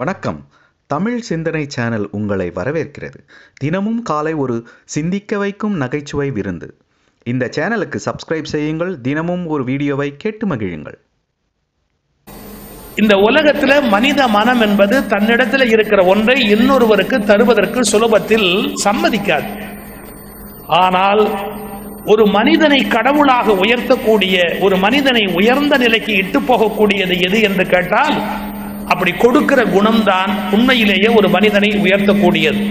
[0.00, 0.38] வணக்கம்.
[0.86, 3.18] தமிழ் சிந்தனை சேனல் உங்களை வரவேற்கிறது.
[3.60, 6.68] தினமும் காலை ஒரு சிந்திக்க வைக்கும் நகைச்சுவை விருந்து.
[7.30, 8.92] இந்த சேனலுக்கு சப்ஸ்கிரைப் செய்யுங்கள்.
[9.00, 10.98] தினமும் ஒரு வீடியோவை கேட்டு மகிழுங்கள்.
[12.94, 18.48] இந்த உலகத்துல மனித மனம் என்பது தன்னிடத்துல இருக்கிற ஒன்றை இன்னொருவருக்கு தருவதற்கு சுலபத்தில்
[18.84, 19.50] சம்மதிக்காது.
[20.66, 21.22] ஆனால்
[22.04, 28.16] ஒரு மனிதனை கடவுளாக உயர்த்தக்கூடிய ஒரு மனிதனை உயர்ந்த நிலைக்கு இட்டு போகக்கூடியது எது என்று கேட்டால்
[28.88, 32.62] அப்படி கொடுக்கிற குணம்தான் உண்மையிலேயே ஒரு மனிதனை உயர்த்தக்கூடியது.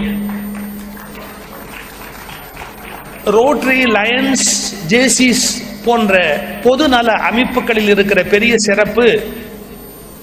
[3.26, 4.46] ரோட்டரி லயன்ஸ்
[4.86, 5.46] ஜேசிஸ்
[5.84, 6.14] போன்ற
[6.64, 9.06] பொதுநல அமைப்புகளில் இருக்கிற பெரிய சிறப்பு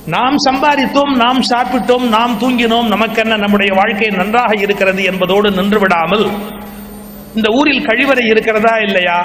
[0.05, 6.25] நாம் சம்பாதித்தோம் நாம் சாப்பிட்டோம் நாம் தூங்கினோம் நமக்கென்ன நம்முடைய வாழ்க்கை நன்றாக இருக்கிறது என்பதோடு நின்று விடாமல்
[7.35, 9.17] இந்த ஊரில் கழிவறை இருக்கிறதா இல்லையா?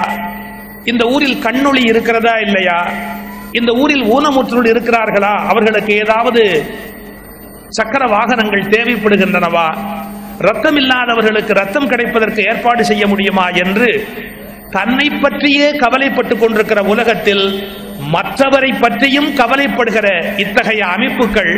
[0.83, 2.77] இந்த ஊரில் கண்ணொளி இருக்கிறதா இல்லையா?
[3.51, 5.33] இந்த ஊரில் ஊனமுற்றோடு இருக்கிறார்களா?
[5.47, 6.65] அவர்களுக்கு ஏதாவது
[7.67, 9.77] சக்கர வாகனங்கள் தேவைப்படுகின்றனவா?
[10.37, 14.07] ரத்தம் இல்லாதவர்களுக்கு ரத்தம் கிடைப்பதற்கு ஏற்பாடு செய்ய முடியுமா என்று
[14.69, 17.69] தன்னை பற்றியே கவலைப்பட்டுக் கொண்டிருக்கிற உலகத்தில்
[18.13, 21.51] மற்றவரை பற்றியும் கவலைப்படுகிற இத்தகைய அமைப்புகள்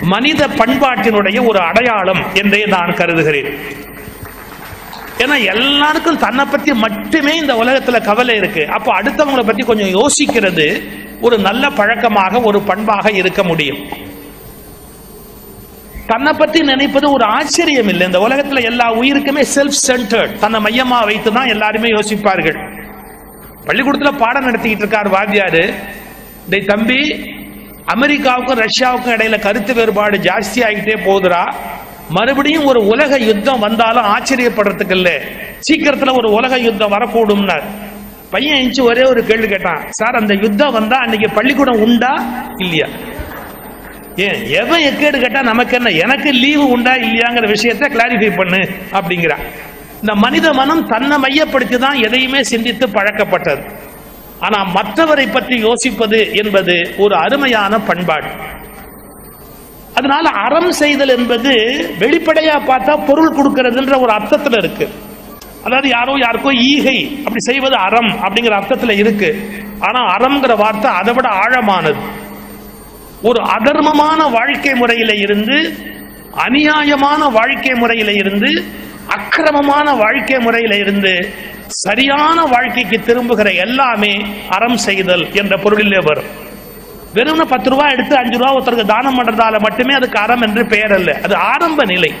[0.00, 3.54] மனித பண்பாட்டினுடைய ஒரு அடையாளம் என்றே நான் கருதுகிறேன்.
[5.18, 8.68] ஏன்னா எல்லாருக்கும் தன்னை பற்றி மட்டுமே இந்த உலகத்துல கவலை இருக்கு.
[8.68, 10.88] அப்போ அடுத்தவங்களை பத்தி கொஞ்சம் யோசிக்கிறது.
[11.26, 13.80] ஒரு நல்ல பழக்கமாக ஒரு பண்பாக இருக்க முடியும்.
[16.10, 18.06] தன்னை பற்றி நினைப்பது ஒரு ஆச்சரியம் இல்லை.
[18.06, 22.58] இந்த உலகத்துல எல்லா உயிருக்குமே செல்ஃப் சென்டர்ட் தன்னை மையமா வைத்து தான் எல்லாருமே யோசிப்பார்கள்.
[23.66, 25.64] பள்ளிக்கூடத்துல பாடம் நடத்திக்கிட்டு இருக்கார் வாத்தியாரு.
[26.50, 27.00] டே தம்பி
[27.94, 31.42] அமெரிக்காவுக்கும் ரஷ்யாவுக்கும் இடையில கருத்து வேறுபாடு ஜாஸ்தி ஆகிட்டே போகுதுரா
[32.16, 35.10] மறுபடியும் ஒரு உலக யுத்தம் வந்தாலும் ஆச்சரியப்படுறதுக்கு இல்ல.
[35.66, 37.66] சீக்கிரத்துல ஒரு உலக யுத்தம் வரக்கூடும்னார்.
[38.34, 42.12] பையன் எஞ்சி ஒரே ஒரு கேள்வி கேட்டான் சார் அந்த யுத்தம் வந்தா அன்னைக்கு பள்ளிக்கூடம் உண்டா?
[42.56, 42.88] இல்லையா.
[44.16, 45.90] ஏன் எவன் எக்கேடு கேட்டா நமக்கு என்ன?
[45.90, 48.60] எனக்கு லீவு உண்டா இல்லையாங்கிற விஷயத்தை கிளாரிஃபை பண்ணு
[48.92, 49.44] அப்படிங்கிறான்.
[50.00, 53.62] இந்த மனித மனம் தன்னை மையப்படுத்தி தான் எதையுமே சிந்தித்து பழக்கப்பட்டது.
[54.40, 58.30] ஆனா மற்றவரை பற்றி யோசிப்பது என்பது ஒரு அருமையான பண்பாடு.
[59.94, 61.52] அதனால அறம் செய்தல் என்பது
[61.98, 64.88] வெளிப்படையா பார்த்தா பொருள் கொடுக்கறதுன்ற ஒரு அர்த்தத்துல இருக்கு.
[65.64, 69.50] அதாவது யாரோ யாருக்கோ ஈகை அப்படி செய்வது அறம் அப்படிங்கிற அர்த்தத்தில் இருக்கு.
[69.78, 72.00] ஆனா அறம்ங்கிற வார்த்தை அதை விட ஆழமானது.
[73.22, 75.56] ஒரு அதர்மமான வாழ்க்கை முறையில இருந்து
[76.46, 78.64] அநியாயமான வாழ்க்கை முறையில இருந்து
[79.06, 81.34] அக்கிரமமான வாழ்க்கை முறையில இருந்து
[81.66, 86.30] சரியான வாழ்க்கைக்கு திரும்புகிற எல்லாமே அறம் செய்தல் என்ற பொருளிலே வரும்.
[87.14, 91.20] வெறும் பத்து ரூபாய் எடுத்து அஞ்சு ரூபா ஒருத்தருக்கு தானம் பண்றதால மட்டுமே அதுக்கு அறம் என்று பெயர் அல்ல.
[91.22, 92.12] அது ஆரம்ப நிலை.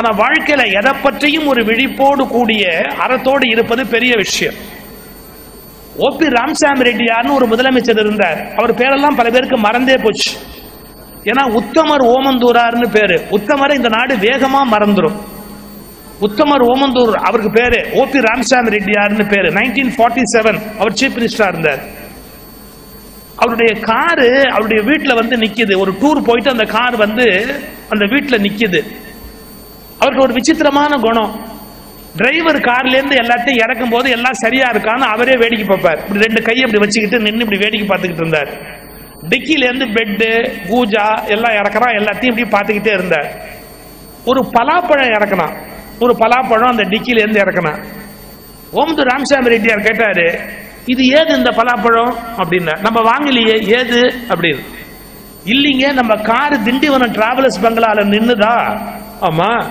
[0.00, 2.66] ஆனா வாழ்க்கையில எதை பற்றியும் ஒரு விழிப்போடு கூடிய
[3.06, 4.54] அறத்தோடு இருப்பது பெரிய விஷயம்.
[5.98, 8.54] ஓபி ராம்சாமி ரெட்டியார்னு ஒரு முதலமைச்சர் இருந்தார்.
[8.54, 10.30] அவர் பேரெல்லாம் பல பேருக்கு மறந்தே போச்சு.
[11.24, 13.16] ஏன்னா உத்தமர் ஓமந்தூரார்னு பேரு.
[13.30, 15.18] உத்தமரை இந்த நாடு வேகமா மறந்துடும்
[16.20, 19.48] உத்தமர் ஓமந்தூர் அவருக்கு பேரு ஓபி ராம்சாமி ரெட்டியார்னு பேரு.
[19.52, 21.82] நைன்டீன் ஃபார்ட்டி செவன் அவர் சீஃப் மினிஸ்டரா இருந்தார்.
[23.36, 25.76] அவருடைய காரு அவருடைய வீட்டில் வந்து நிக்குது.
[25.76, 27.26] ஒரு டூர் போயிட்டு அந்த கார் வந்து
[27.88, 28.80] அந்த வீட்டில் நிக்குது.
[30.00, 31.32] அவருக்கு ஒரு விசித்திரமான குணம்.
[32.16, 35.98] டிரைவர் கார்ல இருந்து எல்லாத்தையும் இறக்கும் போது எல்லாம் சரியா இருக்கான்னு அவரே வேடிக்கை பார்ப்பார்.
[35.98, 38.50] இப்படி ரெண்டு கையை இப்படி வச்சுக்கிட்டு நின்று இப்படி வேடிக்கை பார்த்துக்கிட்டு இருந்தார்.
[39.28, 40.28] டிக்கில இருந்து பெட்டு
[40.68, 41.96] பூஜா எல்லாம் இறக்குறான்.
[42.00, 43.28] எல்லாத்தையும் இப்படி பார்த்துக்கிட்டே இருந்தார்.
[44.24, 45.54] ஒரு பலாப்பழம் இறக்கணும்
[45.98, 47.84] ஒரு பலாப்பழம் அந்த டிக்கில இருந்து இறக்கணும்
[48.72, 50.40] ஓம்து ராமசாமி ரெட்டியார் கேட்டாரு
[50.86, 52.14] இது ஏது இந்த பலாப்பழம்?
[52.36, 54.00] அப்படின்னா நம்ம வாங்கலையே ஏது?
[54.28, 54.62] அப்படின்னு.
[55.44, 58.80] இல்லைங்க நம்ம கார் திண்டிவனம் டிராவலர்ஸ் பங்களால நின்னுதா?
[59.20, 59.64] ஆமா.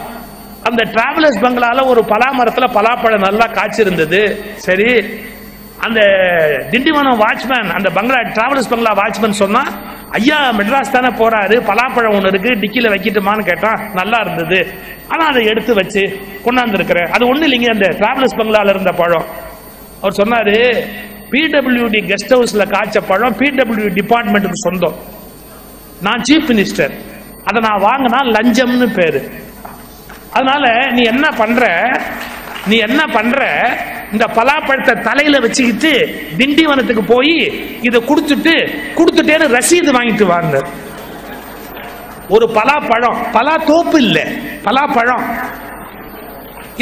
[0.69, 4.21] அந்த டிராவலர்ஸ் பங்களால ஒரு பலா மரத்துல பலாப்பழம் நல்லா காய்ச்சிருந்தது.
[4.67, 4.89] சரி
[5.85, 5.99] அந்த
[6.71, 9.63] திண்டிவனம் வாட்ச்மேன் அந்த பங்களா டிராவலர்ஸ் பங்களா வாட்ச்மேன் சொன்னா
[10.17, 14.59] ஐயா மெட்ராஸ் தானே போறாரு பலாப்பழம் ஒன்று இருக்கு டிக்கில வைக்கட்டுமான்னு கேட்டான் நல்லா இருந்தது.
[15.11, 16.01] ஆனா அதை எடுத்து வச்சு
[16.45, 19.27] கொண்டாந்துருக்கிறேன் அது ஒண்ணு இல்லைங்க அந்த டிராவலர்ஸ் பங்களால இருந்த பழம்.
[20.01, 20.57] அவர் சொன்னாரு
[21.31, 24.97] பிடபிள்யூடி கெஸ்ட் ஹவுஸ்ல காய்ச்ச பழம் பிடபிள்யூ டிபார்ட்மெண்ட்டுக்கு சொந்தம்.
[26.07, 26.93] நான் சீஃப் மினிஸ்டர்
[27.49, 29.21] அதை நான் வாங்கினா லஞ்சம்னு பேரு.
[30.33, 30.65] அதனால
[30.95, 31.63] நீ என்ன பண்ற?
[32.69, 33.39] நீ என்ன பண்ற?
[34.13, 35.91] இந்த பலாப்பழத்தை தலையில வச்சுக்கிட்டு
[36.39, 37.35] திண்டிவனத்துக்கு போய்
[37.87, 38.53] இதை கொடுத்துட்டு
[38.97, 40.57] கொடுத்துட்டேன்னு ரசீது வாங்கிட்டு வாங்க.
[42.35, 44.19] ஒரு பலாப்பழம் பலா தோப்பு இல்ல
[44.65, 45.25] பலாப்பழம்.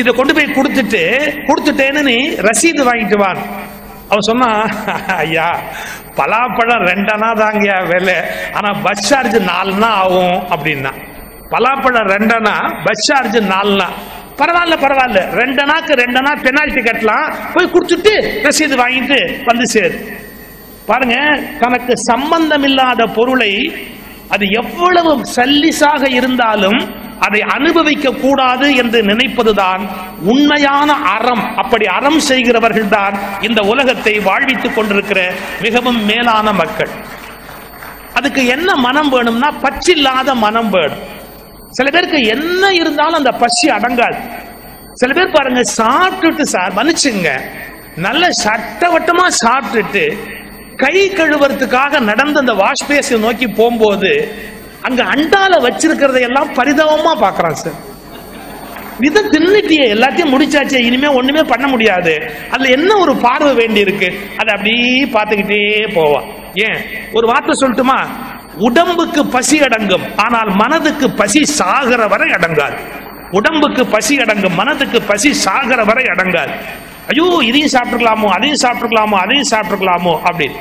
[0.02, 1.04] இதை கொண்டு போய் கொடுத்துட்டு
[1.50, 2.18] கொடுத்துட்டேன்னு நீ
[2.50, 3.32] ரசீது வாங்கிட்டு வா.
[4.10, 4.50] அவன் சொன்னா
[5.24, 5.48] ஐயா
[6.20, 8.18] பலாப்பழம் ரெண்டனா தாங்க விலை.
[8.54, 10.92] ஆனா பஸ் சார்ஜ் நாலுனா ஆகும் அப்படின்னா.
[11.52, 12.56] பலாப்பழம் ரெண்டனா
[12.86, 13.88] பஸ் சார்ஜ் நாலுனா.
[14.40, 15.20] பரவாயில்ல பரவாயில்ல.
[15.40, 17.28] ரெண்டனாக்கு ரெண்டனா பெனால்டி கட்டலாம்.
[17.54, 18.14] போய் கொடுத்துட்டு
[18.46, 19.98] ரசீது வாங்கிட்டு வந்து சேரு.
[20.90, 21.16] பாருங்க
[21.64, 23.52] தனக்கு சம்பந்தம் இல்லாத பொருளை
[24.36, 26.80] அது எவ்வளவு சல்லிசாக இருந்தாலும்
[27.26, 29.84] அதை அனுபவிக்க கூடாது என்று நினைப்பதுதான்
[30.32, 31.44] உண்மையான அறம்.
[31.56, 35.22] அப்படி அறம் செய்கிறவர்கள் தான் இந்த உலகத்தை வாழ்வித்துக் கொண்டிருக்கிற
[35.62, 36.92] மிகவும் மேலான மக்கள்.
[38.14, 41.04] அதுக்கு என்ன மனம் வேணும்னா பச்சில்லாத மனம் வேணும்.
[41.72, 44.20] சில பேருக்கு என்ன இருந்தாலும் அந்த பசி அடங்காது.
[44.94, 47.42] சில பேர் பாருங்க சாப்பிட்டுட்டு சார் மன்னிச்சுங்க.
[47.96, 50.18] நல்ல சட்டவட்டமா சாப்பிட்டுட்டு
[50.76, 54.40] கை கழுவுறதுக்காக நடந்து அந்த வாஷ் பேஸை நோக்கி போகும்போது
[54.82, 57.78] அங்க அண்டால வச்சிருக்கிறத எல்லாம் பரிதாபமா பாக்குறான் சார்.
[59.00, 62.32] இதை தின்னுட்டியே எல்லாத்தையும் முடிச்சாச்சே இனிமே ஒண்ணுமே பண்ண முடியாது.
[62.50, 66.80] அதுல என்ன ஒரு பார்வை வேண்டி இருக்கு அதை அப்படியே பார்த்துக்கிட்டே போவான் ஏன்?
[67.14, 68.08] ஒரு வார்த்தை சொல்லட்டுமா?
[68.60, 70.02] உடம்புக்கு பசி அடங்கும்.
[70.16, 72.78] ஆனால் மனதுக்கு பசி சாகிற வரை அடங்காது.
[73.32, 74.56] உடம்புக்கு பசி அடங்கும்.
[74.56, 76.52] மனதுக்கு பசி சாகிற வரை அடங்காது.
[77.08, 80.58] ஐயோ இதையும் சாப்பிட்டுக்கலாமோ அதையும் சாப்பிட்டுக்கலாமோ அதையும் சாப்பிட்டுக்கலாமோ அப்படின்னு.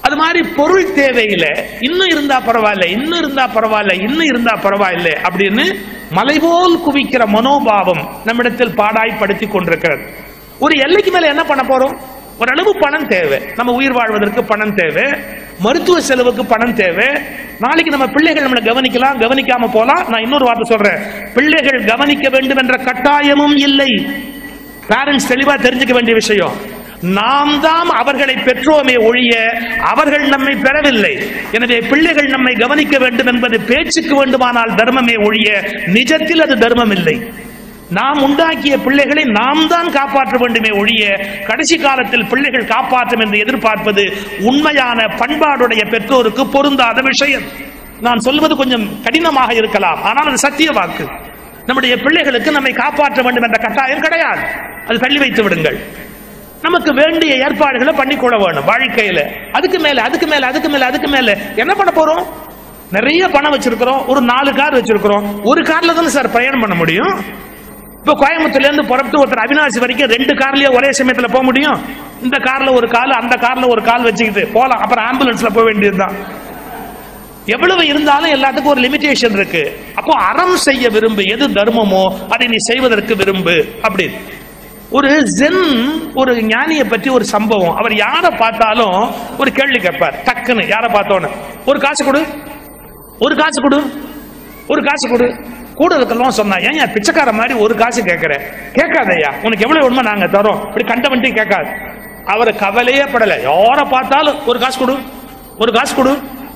[0.00, 5.76] அது மாதிரி பொருள் தேவையில இன்னும் இருந்தா பரவாயில்ல இன்னும் இருந்தா பரவாயில்ல இன்னும் இருந்தா பரவாயில்ல அப்படின்னு
[6.10, 10.02] மலைபோல் குவிக்கிற மனோபாவம் நம்மிடத்தில் பாடாய்படுத்தி கொண்டிருக்கிறது.
[10.58, 11.96] ஒரு எல்லைக்கு மேல என்ன பண்ண போறோம்?
[12.38, 13.38] ஓரளவு பணம் தேவை.
[13.56, 15.04] நம்ம உயிர் வாழ்வதற்கு பணம் தேவை.
[15.58, 17.08] மருத்துவ செலவுக்கு பணம் தேவை.
[17.60, 20.98] நாளைக்கு நம்ம பிள்ளைகள் நம்மளை கவனிக்கலாம் கவனிக்காம போலாம் நான் இன்னொரு வார்த்தை சொல்றேன்.
[21.34, 23.90] பிள்ளைகள் கவனிக்க வேண்டும் என்ற கட்டாயமும் இல்லை.
[24.88, 26.56] பேரண்ட்ஸ் தெளிவா தெரிஞ்சுக்க வேண்டிய விஷயம்.
[27.00, 29.32] நாம் தான் அவர்களை பெற்றோமே ஒழிய
[29.92, 31.14] அவர்கள் நம்மை பெறவில்லை.
[31.52, 35.48] எனவே பிள்ளைகள் நம்மை கவனிக்க வேண்டும் என்பது பேச்சுக்கு வேண்டுமானால் தர்மமே ஒழிய
[35.92, 37.16] நிஜத்தில் அது தர்மம் இல்லை
[37.90, 41.16] நாம் உண்டாக்கிய பிள்ளைகளை நாம் தான் காப்பாற்ற வேண்டுமே ஒழிய
[41.46, 47.42] கடைசி காலத்தில் பிள்ளைகள் காப்பாற்றும் என்று எதிர்பார்ப்பது உண்மையான பண்பாடுடைய பெற்றோருக்கு பொருந்தாத விஷயம்.
[48.00, 51.06] நான் சொல்வது கொஞ்சம் கடினமாக இருக்கலாம் ஆனால் அது சத்திய வாக்கு.
[51.66, 54.40] நம்முடைய பிள்ளைகளுக்கு நம்மை காப்பாற்ற வேண்டும் என்ற கட்டாயம் கிடையாது.
[54.86, 55.78] அது தள்ளி வைத்து விடுங்கள்.
[56.62, 59.50] நமக்கு வேண்டிய ஏற்பாடுகளை பண்ணிக்கொள்ள வேணும் வாழ்க்கையில.
[59.52, 61.36] அதுக்கு மேல அதுக்கு மேல அதுக்கு மேல அதுக்கு மேல.
[61.56, 62.26] என்ன பண்ண போறோம்?
[62.90, 65.42] நிறைய பணம் வச்சிருக்கிறோம் ஒரு நாலு கார் வச்சிருக்கிறோம்.
[65.42, 67.44] ஒரு கார்ல தானே சார் பயணம் பண்ண முடியும்?
[68.08, 71.78] இப்போ கோயம்புத்தூர்ல இருந்து புறப்பட்டு ஒருத்தர் அவினாசி வரைக்கும் ரெண்டு கார்லயே ஒரே சமயத்துல போக முடியும்.
[72.22, 74.80] இந்த கார்ல ஒரு கால் அந்த கார்ல ஒரு கால் வச்சுக்கிட்டு போலாம்.
[74.80, 76.14] அப்புறம் ஆம்புலன்ஸ்ல போக வேண்டியதுதான்.
[77.46, 79.80] எவ்வளவு இருந்தாலும் எல்லாத்துக்கும் ஒரு லிமிடேஷன் இருக்கு.
[79.94, 84.10] அப்போ அறம் செய்ய விரும்பு எது தர்மமோ அதை நீ செய்வதற்கு விரும்பு அப்படி.
[84.90, 85.08] ஒரு
[85.38, 85.62] ஜென்
[86.14, 87.76] ஒரு ஞானியை பற்றி ஒரு சம்பவம்.
[87.76, 90.14] அவர் யாரை பார்த்தாலும் ஒரு கேள்வி கேட்பார்.
[90.24, 91.30] டக்குன்னு யாரை பார்த்தோன்னு.
[91.66, 92.26] ஒரு காசு கொடு.
[93.18, 93.92] ஒரு காசு கொடு.
[94.66, 95.54] ஒரு காசு கொடு.
[95.78, 98.34] கூட இருக்கலாம் சொன்னா ஏன் ஏன் பிச்சைக்கார மாதிரி ஒரு காசு கேட்கிற
[98.78, 100.60] கேட்காதய்யா உனக்கு எவ்வளவு வேணுமோ நாங்க தரோம்.
[100.68, 101.70] இப்படி கண்ட வண்டி கேட்காது.
[102.32, 103.34] அவர் கவலையே படல.
[103.48, 104.94] யாரை பார்த்தாலும் ஒரு காசு கொடு
[105.62, 106.12] ஒரு காசு கொடு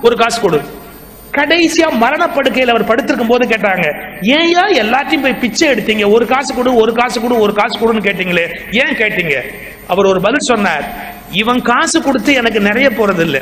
[0.06, 0.60] ஒரு காசு கொடு.
[1.36, 3.86] கடைசியா மரணப்படுக்கையில் அவர் படுத்திருக்கும் போது கேட்டாங்க
[4.36, 6.04] ஏன்யா எல்லாத்தையும் போய் பிச்சை எடுத்தீங்க?
[6.14, 8.46] ஒரு காசு கொடு ஒரு காசு கொடு ஒரு காசு கொடுன்னு கேட்டீங்களே
[8.82, 9.36] ஏன் கேட்டீங்க?
[9.92, 10.84] அவர் ஒரு பதில் சொன்னார்
[11.42, 13.40] இவன் காசு கொடுத்து எனக்கு நிறைய போறது இல்லை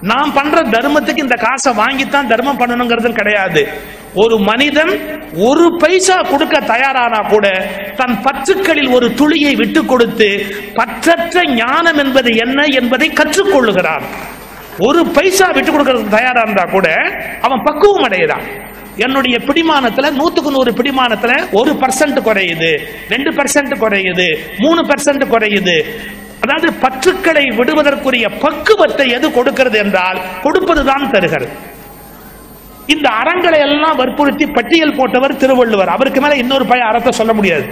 [0.00, 3.68] நான் பண்ற தர்மத்துக்கு இந்த காசை வாங்கித்தான் தர்மம் பண்ணணுங்கிறது கிடையாது.
[4.14, 4.92] ஒரு மனிதன்
[5.34, 7.46] ஒரு பைசா கொடுக்க தயாரானா கூட
[7.96, 14.02] தன் பற்றுக்களில் ஒரு துளியை விட்டு கொடுத்து பற்றற்ற ஞானம் என்பது என்ன என்பதை கற்றுக்கொள்ளுகிறான்.
[14.78, 16.88] ஒரு பைசா விட்டு கொடுக்கறதுக்கு தயாரா இருந்தா கூட
[17.40, 18.46] அவன் பக்குவம் அடைகிறான்.
[18.96, 22.70] என்னுடைய பிடிமானத்துல நூத்துக்கு நூறு பிடிமானத்துல ஒரு பர்சன்ட் குறையுது
[23.08, 25.76] ரெண்டு பர்சன்ட் குறையுது மூணு பர்சன்ட் குறையுது
[26.44, 31.48] அதாவது பற்றுக்களை விடுவதற்குரிய பக்குவத்தை எது கொடுக்கிறது என்றால் கொடுப்பதுதான் தருகிறது
[32.94, 35.90] இந்த அறங்களை எல்லாம் வற்புறுத்தி பட்டியல் போட்டவர் திருவள்ளுவர்.
[35.94, 37.66] அவருக்கு மேல இன்னொரு பய அறத்தை சொல்ல முடியாது.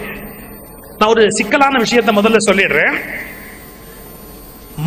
[0.99, 2.97] நான் ஒரு சிக்கலான விஷயத்தை முதல்ல சொல்லிடுறேன்.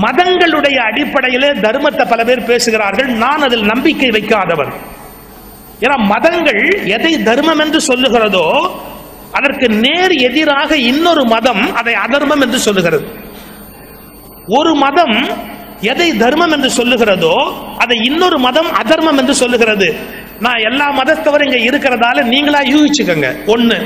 [0.04, 3.10] மதங்களுடைய அடிப்படையிலே தர்மத்தை பல பேர் பேசுகிறார்கள்.
[3.24, 4.72] நான் அதில் நம்பிக்கை வைக்காதவன்.
[5.84, 6.62] ஏன்னா மதங்கள்
[6.98, 8.46] எதை தர்மம் என்று சொல்லுகிறதோ
[9.38, 13.06] அதற்கு நேர் எதிராக இன்னொரு மதம் அதை அதர்மம் என்று சொல்லுகிறது.
[14.58, 15.18] ஒரு மதம்
[15.82, 17.36] எதை தர்மம் என்று சொல்லுகிறதோ
[17.78, 19.88] அதை இன்னொரு மதம் அதர்மம் என்று சொல்லுகிறது.
[20.40, 23.30] நான் எல்லா மதத்தவரும் இங்க இருக்கிறதால நீங்களா யூகிச்சுக்கோங்க.
[23.48, 23.78] ஒண்ணு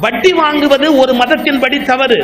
[0.00, 2.18] வட்டி வாங்குவது ஒரு மதத்தின்படி தவறு.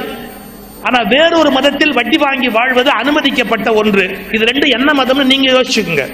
[0.83, 4.19] ஆனா வேறொரு மதத்தில் வட்டி வாங்கி வாழ்வது அனுமதிக்கப்பட்ட ஒன்று.
[4.33, 6.07] இது ரெண்டு என்ன மதம்னு நீங்க யோசிச்சுக்கோங்க.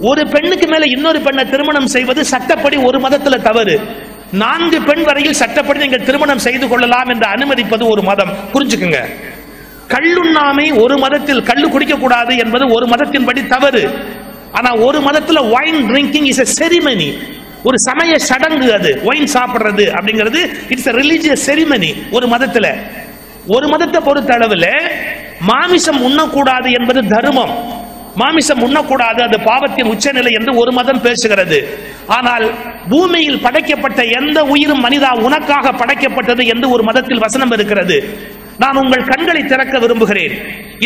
[0.00, 3.80] ஒரு பெண்ணுக்கு மேல இன்னொரு பெண்ணை திருமணம் செய்வது சட்டப்படி ஒரு மதத்துல தவறு.
[4.32, 8.32] நான்கு பெண் வரையில் சட்டப்படி நீங்கள் திருமணம் செய்து கொள்ளலாம் என்று அனுமதிப்பது ஒரு மதம்.
[8.52, 9.00] புரிஞ்சுக்குங்க.
[9.92, 13.84] கள்ளுண்ணாமை ஒரு மதத்தில் கள்ளு குடிக்க கூடாது என்பது ஒரு மதத்தின்படி தவறு.
[14.52, 17.10] ஆனா ஒரு மதத்துல wine drinking is a ceremony
[17.64, 22.66] ஒரு சமய சடங்கு அது ஒயின் சாப்பிடுறது அப்படிங்கிறது இட்ஸ் எ ரிலீஜியஸ் செரிமனி ஒரு மதத்துல.
[23.46, 24.66] ஒரு மதத்தை பொறுத்த அளவுல
[25.50, 27.52] மாமிசம் உண்ணக்கூடாது என்பது தர்மம்.
[28.14, 31.58] மாமிசம் உண்ணக்கூடாது அது பாவத்தின் உச்சநிலை என்று ஒரு மதம் பேசுகிறது.
[32.16, 32.44] ஆனால்
[32.88, 37.98] பூமியில் படைக்கப்பட்ட எந்த உயிரும் மனிதா உனக்காக படைக்கப்பட்டது என்று ஒரு மதத்தில் வசனம் இருக்கிறது.
[38.62, 40.34] நான் உங்கள் கண்களை திறக்க விரும்புகிறேன்.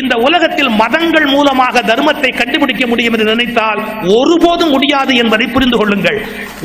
[0.00, 3.80] இந்த உலகத்தில் மதங்கள் மூலமாக தர்மத்தை கண்டுபிடிக்க முடியும் என்று நினைத்தால்
[4.16, 6.18] ஒருபோதும் முடியாது என்பதை புரிந்து கொள்ளுங்கள்.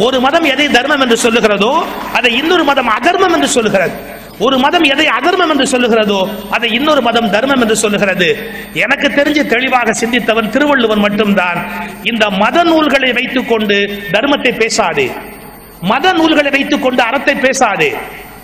[0.05, 1.73] ஒரு மதம் எதை தர்மம் என்று சொல்லுகிறதோ
[2.19, 3.95] அதை இன்னொரு மதம் அதர்மம் என்று சொல்லுகிறது.
[4.47, 6.19] ஒரு மதம் எதை அதர்மம் என்று சொல்லுகிறதோ
[6.55, 8.29] அதை இன்னொரு மதம் தர்மம் என்று சொல்லுகிறது.
[8.85, 11.59] எனக்கு தெரிஞ்சு தெளிவாக சிந்தித்தவன் திருவள்ளுவன் மட்டும்தான்.
[12.11, 13.79] இந்த மத நூல்களை வைத்துக் கொண்டு
[14.15, 15.07] தர்மத்தை பேசாது.
[15.91, 17.89] மத நூல்களை வைத்துக் கொண்டு அறத்தை பேசாது.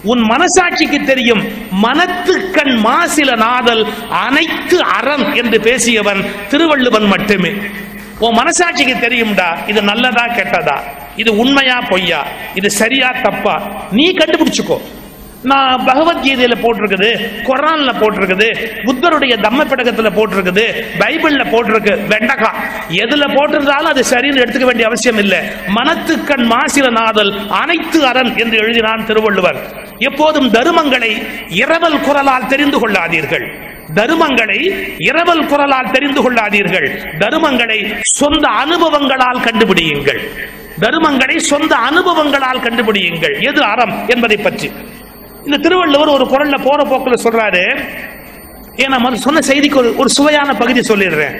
[0.05, 1.41] உன் மனசாட்சிக்கு தெரியும்.
[1.83, 7.51] மனத்துக்கண் மாசில நாதல் அனைத்து அறம் என்று பேசியவன் திருவள்ளுவன் மட்டுமே.
[8.19, 10.77] உன் மனசாட்சிக்கு தெரியும்டா இது நல்லதா கெட்டதா?
[11.15, 12.21] இது உண்மையா பொய்யா?
[12.55, 13.55] இது சரியா தப்பா?
[13.91, 14.77] நீ கண்டுபிடிச்சுக்கோ.
[15.45, 17.09] நான் பகவத்கீதையில போட்டிருக்குது
[17.43, 18.47] குரான்ல போட்டிருக்குது
[18.83, 20.65] புத்தருடைய தம்ம பிடகத்துல போட்டிருக்குது
[20.99, 22.51] பைபிள்ல போட்டிருக்கு வெண்டக்கா.
[22.89, 25.39] எதுல போட்டிருந்தாலும் அது சரின்னு எடுத்துக்க வேண்டிய அவசியம் இல்லை.
[25.67, 29.59] மனத்துக்கண் மாசில நாதல் அனைத்து அரண் என்று எழுதினான் திருவள்ளுவர்.
[29.99, 31.11] எப்போதும் தருமங்களை
[31.49, 33.45] இரவல் குரலால் தெரிந்து கொள்ளாதீர்கள்.
[33.93, 34.59] தருமங்களை
[34.97, 37.17] இரவல் குரலால் தெரிந்து கொள்ளாதீர்கள்.
[37.17, 40.21] தருமங்களை சொந்த அனுபவங்களால் கண்டுபிடியுங்கள்.
[40.79, 43.41] தருமங்களை சொந்த அனுபவங்களால் கண்டுபிடியுங்கள்.
[43.41, 44.71] எது அறம் என்பதை பற்றி.
[45.45, 47.63] இந்த திருவள்ளுவர் ஒரு குரல்ல போற போக்கில் சொல்றாரு.
[48.83, 51.35] ஏன் நான் சொன்ன செய்திக்கு ஒரு ஒரு சுவையான பகுதி சொல்லிடுறேன்.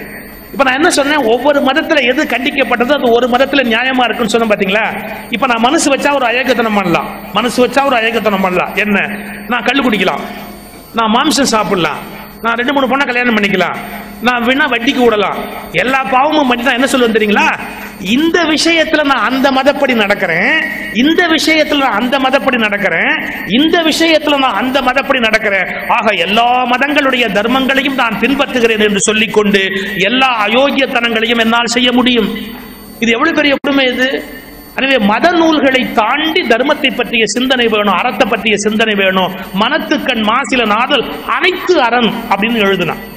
[0.51, 1.23] இப்போ நான் என்ன சொன்னேன்?
[1.33, 4.83] ஒவ்வொரு மதத்தில் எது கண்டிக்கப்பட்டதோ அது ஒரு மதத்தில் நியாயமா இருக்குன்னு சொன்னேன் பார்த்தீங்களா
[5.35, 7.07] இப்போ நான் மனசு வச்சா ஒரு அயக்கத்தனம் பண்ணலாம்.
[7.37, 8.71] மனசு வச்சா ஒரு அயக்கத்தனம் பண்ணலாம்.
[8.83, 8.97] என்ன?
[9.51, 10.23] நான் கல் குடிக்கலாம்.
[10.97, 11.99] நான் மாம்சம் சாப்பிடலாம்.
[12.43, 13.77] நான் ரெண்டு மூணு பொண்ணை கல்யாணம் பண்ணிக்கலாம்.
[14.27, 15.39] நான் வேணா வட்டிக்கு விடலாம்.
[15.83, 17.47] எல்லா பாவமும் பண்ணி தான் என்ன சொல்லுவேன் தெரியுங்களா?
[17.99, 20.61] இந்த விஷயத்துல நான் அந்த மதப்படி நடக்கிறேன்
[20.93, 23.13] இந்த விஷயத்துல நான் அந்த மதப்படி நடக்கிறேன்
[23.47, 25.87] இந்த விஷயத்துல நான் அந்த மதப்படி நடக்கிறேன்.
[25.87, 29.61] ஆக எல்லா மதங்களுடைய தர்மங்களையும் நான் பின்பற்றுகிறேன் என்று சொல்லிக்கொண்டு
[29.95, 32.29] எல்லா அயோக்கியத்தனங்களையும் என்னால் செய்ய முடியும்.
[32.99, 34.23] இது எவ்வளவு பெரிய கொடுமை இது?
[34.75, 39.35] எனவே மத நூல்களை தாண்டி தர்மத்தை பற்றிய சிந்தனை வேணும் அறத்தை பற்றிய சிந்தனை வேணும்.
[39.59, 43.14] மனத்துக்கண் மாசில நாதல் அனைத்து அரண் அப்படின்னு எழுதுனான்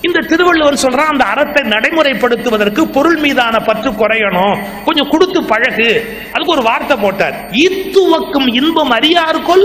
[0.00, 4.58] இந்த திருவள்ளுவர் சொல்றான் அந்த அறத்தை நடைமுறைப்படுத்துவதற்கு பொருள் மீதான பற்று குறையணும்.
[4.84, 6.18] கொஞ்சம் கொடுத்து பழகு.
[6.32, 7.50] அதுக்கு ஒரு வார்த்தை போட்டார்.
[7.50, 9.64] ஈத்துவக்கும் இன்பம் அறியாருக்குள்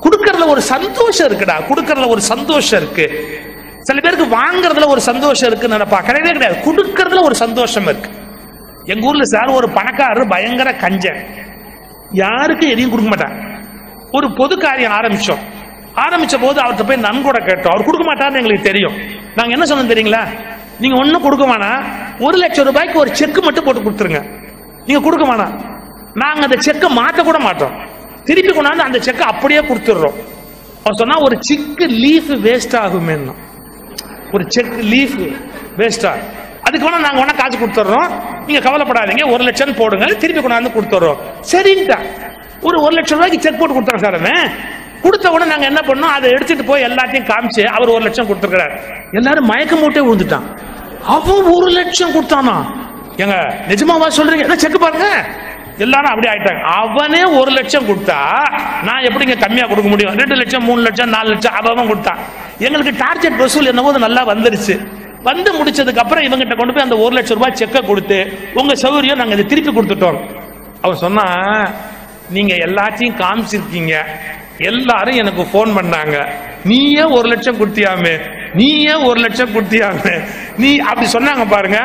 [0.00, 1.52] கொடுக்கறதுல ஒரு சந்தோஷம் இருக்குடா.
[1.68, 3.38] கொடுக்கறதுல ஒரு சந்தோஷம் இருக்கு.
[3.80, 6.72] சில பேருக்கு வாங்குறதுல ஒரு சந்தோஷம் இருக்குன்னு நினைப்பா கிடையவே கிடையாது.
[6.72, 8.10] கொடுக்கறதுல ஒரு சந்தோஷம் இருக்கு.
[8.84, 11.24] எங்க ஊர்ல சார் ஒரு பணக்காரர் பயங்கர கஞ்சன்.
[12.12, 13.50] யாருக்கும் எதையும் கொடுக்க மாட்டார்.
[14.12, 15.42] ஒரு பொது காரியம் ஆரம்பிச்சோம்.
[15.96, 17.68] ஆரம்பிச்ச போது அவர்கிட்ட போய் நன்கொடை கேட்டோம்.
[17.68, 18.94] அவர் கொடுக்க மாட்டார்னு எங்களுக்கு தெரியும்.
[19.34, 20.26] நாங்க என்ன சொன்னோம் தெரியுங்களா?
[20.80, 21.84] நீங்க ஒன்றும் கொடுக்க வேணாம்.
[22.18, 24.30] ஒரு லட்சம் ரூபாய்க்கு ஒரு செக் மட்டும் போட்டு கொடுத்துருங்க.
[24.86, 25.78] நீங்க கொடுக்க வேணாம்.
[26.14, 27.72] நாங்க அந்த செக்கை மாற்ற கூட மாட்டோம்.
[28.24, 30.14] திருப்பி கொண்டாந்து அந்த செக்கை அப்படியே கொடுத்துடுறோம்.
[30.84, 33.34] அவர் சொன்னா ஒரு சிக்கு லீஃப் வேஸ்ட் ஆகுமே
[34.32, 35.36] ஒரு செக் லீஃப்
[35.76, 36.12] வேஸ்டா
[36.62, 38.10] அதுக்கு வேணா நாங்க வேணா காசு கொடுத்துட்றோம்.
[38.46, 39.32] நீங்க கவலைப்படாதீங்க.
[39.32, 40.06] ஒரு லட்சம் போடுங்க.
[40.06, 41.16] திருப்பி கொண்டாந்து கொடுத்துட்றோம்.
[41.52, 41.98] சரின்ட்டா
[42.60, 44.50] ஒரு ஒரு லட்சம் ரூபாய்க்கு செக் போட்டு கொடுத்துறேன் சார் அவன்.
[45.02, 46.14] கொடுத்த உடனே நாங்க என்ன பண்ணோம்?
[46.16, 48.74] அதை எடுத்துட்டு போய் எல்லாத்தையும் காமிச்சு அவர் ஒரு லட்சம் கொடுத்துருக்கிறார்.
[49.12, 50.46] எல்லாரும் மயக்க மூட்டே விழுந்துட்டான்.
[51.14, 52.56] அவன் ஒரு லட்சம் கொடுத்தானா?
[53.16, 53.36] எங்க
[53.68, 54.44] நிஜமாவா சொல்றீங்க?
[54.48, 55.08] என்ன செக் பாருங்க.
[55.84, 56.62] எல்லாரும் அப்படி ஆயிட்டாங்க.
[56.80, 58.18] அவனே ஒரு லட்சம் கொடுத்தா
[58.86, 60.16] நான் எப்படிங்க கம்மியா கொடுக்க முடியும்?
[60.20, 62.20] ரெண்டு லட்சம் மூணு லட்சம் நாலு லட்சம் அவன் கொடுத்தான்.
[62.58, 64.74] எங்களுக்கு டார்கெட் வசூல் என்னவோ நல்லா வந்துருச்சு.
[65.28, 68.18] வந்து முடிச்சதுக்கு அப்புறம் இவங்கிட்ட கொண்டு போய் அந்த ஒரு லட்சம் ரூபாய் செக்கை கொடுத்து
[68.60, 70.20] உங்க சௌகரியம் நாங்க இதை திருப்பி கொடுத்துட்டோம்.
[70.82, 71.24] அவன் சொன்னா
[72.36, 73.94] நீங்க எல்லாத்தையும் காமிச்சிருக்கீங்க.
[74.68, 76.16] எல்லாரும் எனக்கு ஃபோன் பண்ணாங்க.
[76.64, 78.20] நீயே ஒரு லட்சம் கொடுத்தியாமே.
[78.54, 80.24] நீயே ஒரு லட்சம் கொடுத்தியாமே.
[80.56, 81.78] நீ அப்படி சொன்னாங்க பாருங்க.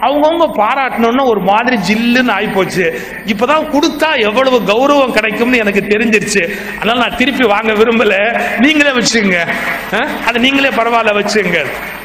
[0.00, 2.86] அவங்கவுங்க பாராட்டணும்னா ஒரு மாதிரி ஜில்லுன்னு ஆயிப்போச்சு.
[3.26, 6.42] இப்பதான் கொடுத்தா எவ்வளவு கௌரவம் கிடைக்கும்னு எனக்கு தெரிஞ்சிருச்சு.
[6.76, 8.16] அதனால நான் திருப்பி வாங்க விரும்பல.
[8.58, 9.38] நீங்களே வச்சுங்க
[10.26, 11.64] அதை நீங்களே பரவாயில்ல வச்சுங்க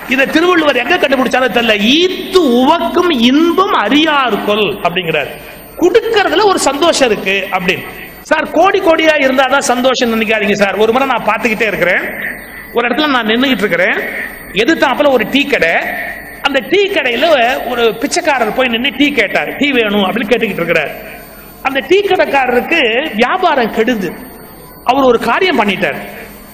[0.09, 1.75] இதை திருவள்ளுவர் எங்க கண்டுபிடிச்சாலும் தெரியல.
[1.97, 5.31] ஈத்து உவக்கும் இன்பம் அறியாருக்கொல் அப்படிங்கிறார்.
[5.79, 7.83] கொடுக்கறதுல ஒரு சந்தோஷம் இருக்கு அப்படின்னு.
[8.33, 10.75] சார் கோடி கோடியா இருந்தாதான் சந்தோஷம் நினைக்காதீங்க சார்.
[10.75, 12.03] ஒரு முறை நான் பார்த்துக்கிட்டே இருக்கிறேன்.
[12.73, 13.97] ஒரு இடத்துல நான் நின்றுகிட்டு இருக்கிறேன்.
[14.53, 15.73] எதிர்த்தாப்புல ஒரு டீ கடை.
[16.41, 17.25] அந்த டீ கடையில
[17.69, 19.55] ஒரு பிச்சைக்காரர் போய் நின்று டீ கேட்டார்.
[19.55, 20.91] டீ வேணும் அப்படின்னு கேட்டுக்கிட்டு இருக்கிறார்.
[21.61, 22.81] அந்த டீ கடைக்காரருக்கு
[23.15, 24.09] வியாபாரம் கெடுது.
[24.83, 25.99] அவர் ஒரு காரியம் பண்ணிட்டார்.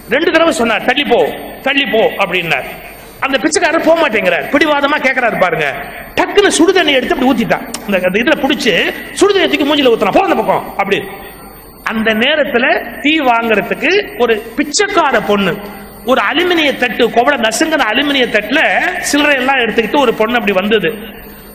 [0.10, 1.20] ரெண்டு தடவை சொன்னார் தள்ளி போ
[1.62, 2.68] தள்ளி போ அப்படின்னார்.
[3.20, 4.46] அந்த பிச்சைக்காரர் போக மாட்டேங்கிறார்.
[4.54, 5.68] பிடிவாதமா கேட்கிறாரு பாருங்க.
[6.20, 7.66] டக்குன்னு சுடுதண்ணி எடுத்து அப்படி ஊத்திட்டான்.
[7.88, 8.74] இந்த அந்த இதுல பிடிச்சி
[9.22, 10.16] சுடுதண்ணி தூக்கி மூஞ்சில ஊத்துறான்.
[10.18, 11.00] போ அந்த பக்கம் அப்படி
[11.90, 12.66] அந்த நேரத்துல
[13.02, 13.92] டீ வாங்குறதுக்கு
[14.22, 15.54] ஒரு பிச்சைக்கார பொண்ணு.
[16.06, 18.60] ஒரு அலுமினிய தட்டு கோவல நசுங்கிற அலுமினிய தட்டுல
[19.00, 20.90] சில்லறை எல்லாம் எடுத்துக்கிட்டு ஒரு பொண்ணு அப்படி வந்தது.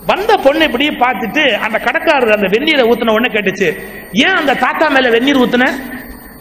[0.07, 3.69] வந்த பொண்ணு இப்படி பார்த்துட்டு அந்த கடைக்காரர் அந்த வெந்நீரை ஊத்தின உடனே கேட்டுச்சு
[4.13, 5.69] ஏன் அந்த தாத்தா மேல வெந்நீர் ஊத்துன?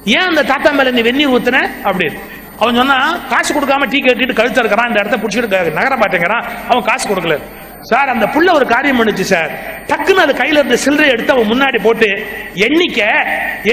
[0.05, 1.67] ஏன் அந்த தாத்தா மேல நீ வெந்நீர் ஊத்துன?
[1.83, 2.17] அப்படின்னு.
[2.59, 6.43] அவன் சொன்னா காசு கொடுக்காம டீ கட்டிட்டு கழுத்து இருக்கிறான் இந்த இடத்த பிடிச்சிட்டு நகர மாட்டேங்கிறான்.
[6.69, 7.37] அவன் காசு கொடுக்கல.
[7.89, 9.51] சார் அந்த புள்ள ஒரு காரியம் பண்ணுச்சு சார்.
[9.89, 12.09] டக்குன்னு அது கையில இருந்த சில்லறை எடுத்து அவன் முன்னாடி போட்டு
[12.67, 12.99] எண்ணிக்க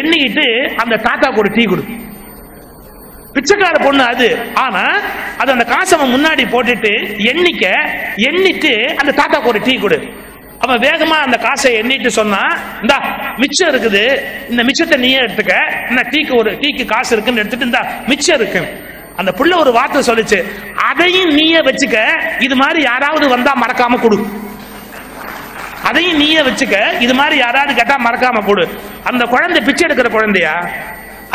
[0.01, 0.47] எண்ணிக்கிட்டு
[0.83, 1.85] அந்த தாத்தா கூட டீ கொடு.
[3.35, 4.29] பிச்சைக்கார பொண்ணு அது.
[4.55, 4.85] ஆனா
[5.41, 6.93] அது அந்த காசை அவன் முன்னாடி போட்டுட்டு
[7.33, 7.67] எண்ணிக்க
[8.29, 9.99] எண்ணிட்டு அந்த தாத்தா கூட டீ கொடு.
[10.65, 12.41] அவன் வேகமா அந்த காசை எண்ணிட்டு சொன்னா
[12.83, 12.99] இந்தா
[13.37, 14.03] மிச்சம் இருக்குது.
[14.51, 15.55] இந்த மிச்சத்தை நீயே எடுத்துக்க.
[15.91, 18.63] இந்த டீக்கு ஒரு டீக்கு காசு இருக்குன்னு எடுத்துட்டு இந்த மிச்சம் இருக்கு.
[19.21, 20.39] அந்த புள்ள ஒரு வார்த்தை சொல்லுச்சு
[20.91, 21.97] அதையும் நீயே வச்சுக்க
[22.47, 24.19] இது மாதிரி யாராவது வந்தா மறக்காம கொடு.
[25.89, 28.65] அதையும் நீயே வச்சுக்க இது மாதிரி யாராவது கேட்டா மறக்காம கொடு.
[29.11, 30.55] அந்த குழந்தை பிச்சை எடுக்கிற குழந்தையா?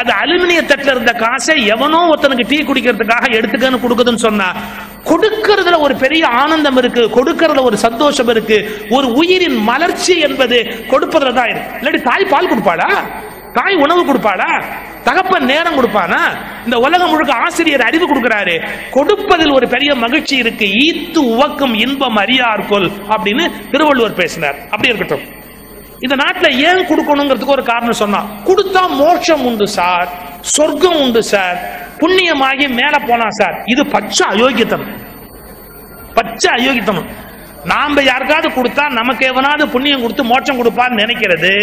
[0.01, 4.47] அது அலுமினிய தட்டில் இருந்த காசை எவனோ ஒருத்தனுக்கு டீ குடிக்கிறதுக்காக எடுத்துக்கன்னு கொடுக்குதுன்னு சொன்னா
[5.11, 8.57] கொடுக்கறதுல ஒரு பெரிய ஆனந்தம் இருக்கு கொடுக்கறதுல ஒரு சந்தோஷம் இருக்கு
[8.89, 10.57] ஒரு உயிரின் மலர்ச்சி என்பது
[10.91, 11.71] கொடுப்பதுல தான் இருக்கு.
[11.79, 12.89] இல்லாட்டி தாய் பால் கொடுப்பாளா?
[13.55, 14.63] தாய் உணவு கொடுப்பாளா?
[15.03, 16.19] தகப்பன் நேரம் கொடுப்பானா?
[16.63, 18.67] இந்த உலகம் முழுக்க ஆசிரியர் அறிவு கொடுக்கிறாரு.
[18.91, 20.65] கொடுப்பதில் ஒரு பெரிய மகிழ்ச்சி இருக்கு.
[20.65, 24.55] ஈத்து உவக்கும் இன்பம் அறியார்கொல் அப்படின்னு திருவள்ளுவர் பேசினார்.
[24.63, 25.27] அப்படி இருக்கட்டும்.
[25.99, 30.07] இந்த நாட்டில் ஏன் கொடுக்கணுங்கிறதுக்கு ஒரு காரணம் சொன்னா கொடுத்தா மோட்சம் உண்டு சார்.
[30.41, 31.57] சொர்க்கம் உண்டு சார்.
[31.99, 33.61] புண்ணியமாகி மேல போனா சார்.
[33.65, 34.93] இது பச்சை அயோக்கியத்தனம்.
[36.13, 37.05] பச்சை அயோக்கியத்தனம்.
[37.65, 41.53] நாம யாருக்காவது கொடுத்தா நமக்கு எவனாவது புண்ணியம் கொடுத்து மோட்சம் கொடுப்பான்னு நினைக்கிறது.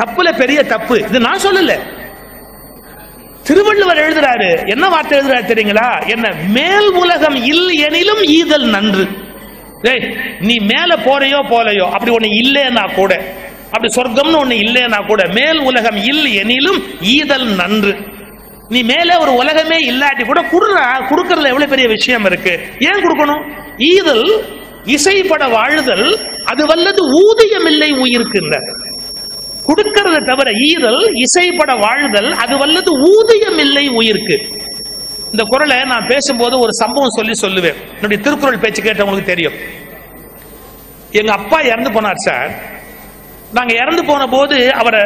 [0.00, 0.96] தப்புல பெரிய தப்பு.
[0.98, 1.74] இது நான் சொல்லல.
[3.42, 4.68] திருவள்ளுவர் எழுதுறாரு.
[4.68, 6.08] என்ன வார்த்தை எழுதுறாரு தெரியுங்களா?
[6.08, 9.04] என்ன மேல் உலகம் இல் எனிலும் ஈதல் நன்று.
[9.82, 10.04] டேய்
[10.40, 13.12] நீ மேல போறையோ போலையோ அப்படி ஒண்ணு இல்லைன்னா கூட
[13.70, 17.92] அப்படி சொர்க்கம்னு ஒண்ணு இல்லைன்னா கூட மேல் உலகம் இல் எனிலும் ஈதல் நன்று.
[18.68, 22.54] நீ மேலே ஒரு உலகமே இல்லாட்டி கூட குடுறா குடுக்கறதுல எவ்வளவு பெரிய விஷயம் இருக்கு?
[22.78, 23.42] ஏன் கொடுக்கணும்?
[23.76, 24.26] ஈதல்
[24.84, 26.06] இசைப்பட வாழுதல்
[26.44, 28.68] அது வல்லது ஊதியம் இல்லை உயிருக்குன்றார்
[29.66, 34.36] கொடுக்கறத தவிர ஈதல் இசைப்பட வாழ்தல் அது வல்லது ஊதியம் இல்லை உயிர்க்கு.
[35.30, 37.78] இந்த குரலை நான் பேசும்போது ஒரு சம்பவம் சொல்லி சொல்லுவேன்.
[37.94, 39.56] என்னுடைய திருக்குறள் பேச்சு கேட்டவங்களுக்கு தெரியும்.
[41.10, 42.50] எங்க அப்பா இறந்து போனார் சார்.
[43.52, 45.00] நாங்க இறந்து போன போது அவரை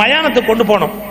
[0.00, 1.07] மயானத்துக்கு கொண்டு போனோம்.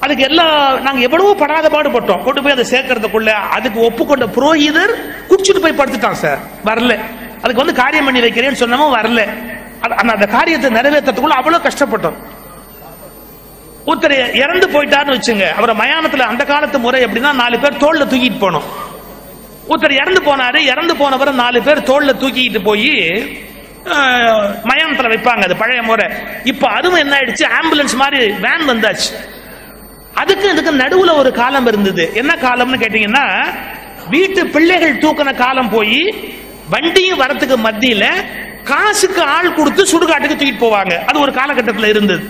[0.00, 2.22] அதுக்கு எல்லா நாங்க எவ்வளவோ படாத பாடுபட்டோம்.
[2.22, 4.94] கொண்டு போய் அதை சேர்க்கறதுக்குள்ள அதுக்கு ஒப்புக்கொண்ட புரோகிதர்
[5.28, 7.00] குடிச்சிட்டு போய் படுத்துட்டான் சார் வரல.
[7.36, 9.28] அதுக்கு வந்து காரியம் பண்ணி வைக்கிறேன்னு சொன்னமும் வரல.
[9.80, 12.14] அந்த- அந்த காரியத்தை நிறைவேற்றத்துக்குள்ள அவ்வளவு கஷ்டப்பட்டோம்.
[13.86, 18.62] ஒருத்தர் இறந்து போயிட்டாருன்னு வச்சுங்க அவரை மயானத்துல அந்த காலத்து முறை எப்படின்னா நாலு பேர் தோல்ல தூக்கிட்டு போனோம்.
[19.68, 22.88] ஒருத்தர் இறந்து போனாரு இறந்து போனவரை நாலு பேர் தோல்ல தூக்கிட்டு போய்
[24.64, 26.08] மயானத்துல வைப்பாங்க அது பழைய முறை.
[26.44, 29.38] இப்ப அதுவும் என்ன ஆயிடுச்சு ஆம்புலன்ஸ் மாதிரி வேன் வந்தாச்சு.
[30.20, 32.04] அதுக்கு இதுக்கு நடுவுல ஒரு காலம் இருந்தது.
[32.20, 33.26] என்ன காலம்னு கேட்டீங்கன்னா
[34.14, 36.00] வீட்டு பிள்ளைகள் தூக்கின காலம் போய்
[36.72, 38.04] வண்டியும் வரத்துக்கு மத்தியில
[38.70, 40.94] காசுக்கு ஆள் கொடுத்து சுடுகாட்டுக்கு தூக்கிட்டு போவாங்க.
[41.04, 42.24] அது ஒரு காலகட்டத்தில் இருந்தது.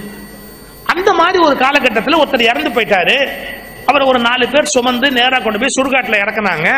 [0.93, 3.17] அந்த மாதிரி ஒரு காலகட்டத்தில் ஒருத்தர் இறந்து போயிட்டாரு.
[3.87, 6.69] அவர் ஒரு நாலு பேர் சுமந்து நேராக கொண்டு போய் சுடுகாட்டில் இறக்குனாங்க.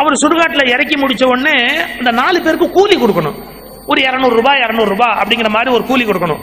[0.00, 1.56] அவர் சுடுகாட்டில் இறக்கி முடிச்ச உடனே
[1.98, 3.38] அந்த நாலு பேருக்கு கூலி கொடுக்கணும்.
[3.86, 6.42] ஒரு இரநூறுபா இரநூறுபா அப்படிங்கிற மாதிரி ஒரு கூலி கொடுக்கணும்.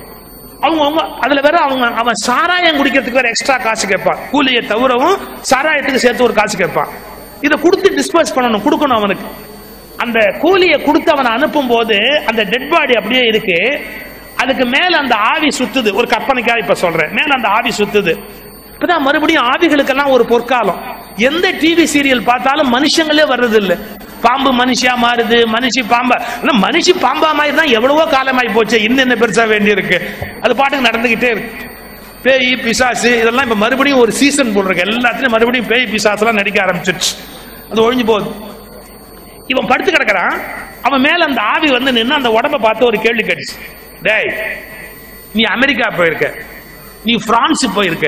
[0.66, 4.20] அவங்க அவங்க அதுல வேற அவங்க அவன் சாராயம் குடிக்கிறதுக்கு வேற எக்ஸ்ட்ரா காசு கேட்பான்.
[4.32, 5.18] கூலியை தவிரவும்
[5.52, 6.88] சாராயத்துக்கு சேர்த்து ஒரு காசு கேட்பான்.
[7.42, 9.28] இதை கொடுத்து டிஸ்பர்ஸ் பண்ணணும் கொடுக்கணும் அவனுக்கு.
[9.98, 13.60] அந்த கூலியை கொடுத்து அவனை அனுப்பும் போது அந்த டெட் பாடி அப்படியே இருக்கு.
[14.36, 15.94] அதுக்கு மேல அந்த ஆவி சுத்துது.
[15.94, 17.10] ஒரு கற்பனைக்காக இப்ப சொல்றேன்.
[17.10, 18.14] மேல அந்த ஆவி சுத்துது.
[18.74, 20.82] இப்பதான் மறுபடியும் ஆவிகளுக்கெல்லாம் ஒரு பொற்காலம்.
[21.16, 23.78] எந்த டிவி சீரியல் பார்த்தாலும் மனுஷங்களே வர்றது இல்லை
[24.26, 26.18] பாம்பு மனுஷியா மாறுது மனுஷி பாம்பா.
[26.42, 28.78] ஆனா மனுஷி பாம்பா மாதிரி தான் எவ்வளவோ காலமாய் போச்சு.
[28.88, 30.00] இன்னும் என்ன பெருசா வேண்டியிருக்கு?
[30.44, 31.70] அது பாட்டுக்கு நடந்துகிட்டே இருக்கு.
[32.26, 34.86] பேய் பிசாசு இதெல்லாம் இப்போ மறுபடியும் ஒரு சீசன் போட்டிருக்கு.
[34.88, 37.14] எல்லாத்துலையும் மறுபடியும் பேய் பிசாசுலாம் நடிக்க ஆரம்பிச்சிருச்சு.
[37.72, 38.30] அது ஒழிஞ்சு போகுது.
[39.48, 40.36] இவன் படுத்து கிடக்குறான்.
[40.88, 43.58] அவன் மேல அந்த ஆவி வந்து நின்று அந்த உடம்ப பார்த்து ஒரு கேள்வி கேட்டுச்சு.
[44.08, 44.30] டேய்
[45.36, 46.28] நீ அமெரிக்கா போயிருக்க.
[47.06, 48.08] நீ பிரான்ஸ் போயிருக்க.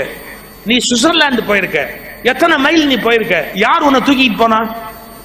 [0.70, 1.80] நீ சுவிட்சர்லாந்து போயிருக்க.
[2.32, 3.36] எத்தனை மைல் நீ போயிருக்க?
[3.66, 4.60] யார் உன்னை தூக்கிட்டு போனா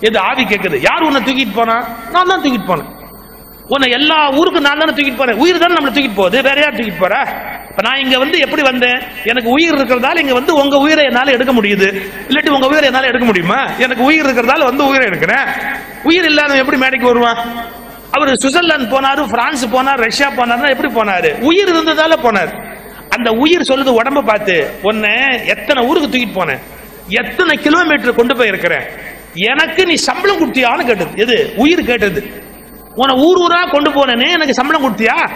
[0.01, 1.77] எது ஆவி கேட்குது யார் உன்னை தூக்கிட்டு போனா?
[2.13, 2.91] நான் தான் தூக்கிட்டு போனேன்.
[3.75, 6.43] உன்னை எல்லா ஊருக்கும் நான் தானே தூக்கிட்டு போறேன் உயிர் தானே நம்மளை தூக்கிட்டு போகுது.
[6.43, 7.21] வேற யார் தூக்கிட்டு போறா?
[7.71, 8.99] இப்ப நான் இங்க வந்து எப்படி வந்தேன்?
[9.25, 11.89] எனக்கு உயிர் இருக்கிறதால இங்க வந்து உங்க உயிரை என்னால எடுக்க முடியுது.
[12.29, 13.61] இல்லாட்டி உங்க உயிரை என்னால எடுக்க முடியுமா?
[13.79, 15.47] எனக்கு உயிர் இருக்கிறதால வந்து உயிரை எடுக்கிறேன்.
[16.03, 17.39] உயிர் இல்லாதவன் எப்படி மேடைக்கு வருவான்?
[18.13, 21.31] அவர் சுவிட்சர்லாந்து போனாரு பிரான்ஸ் போனார் ரஷ்யா போனாருன்னா எப்படி போனாரு?
[21.41, 22.53] உயிர் இருந்ததால போனார்.
[23.17, 25.15] அந்த உயிர் சொல்லுது உடம்ப பார்த்து உன்னை
[25.47, 26.61] எத்தனை ஊருக்கு தூக்கிட்டு போனேன்?
[27.09, 28.85] எத்தனை கிலோமீட்டர் கொண்டு போய் இருக்கிறேன்
[29.35, 31.11] எனக்கு நீ சம்பளம் கொடுத்தியான்னு கேட்டது.
[31.17, 31.53] எது?
[31.57, 32.33] உயிர் கேட்டது.
[32.95, 35.31] உன்னை ஊர் ஊரா கொண்டு போனேனே எனக்கு சம்பளம் கொடுத்தியா?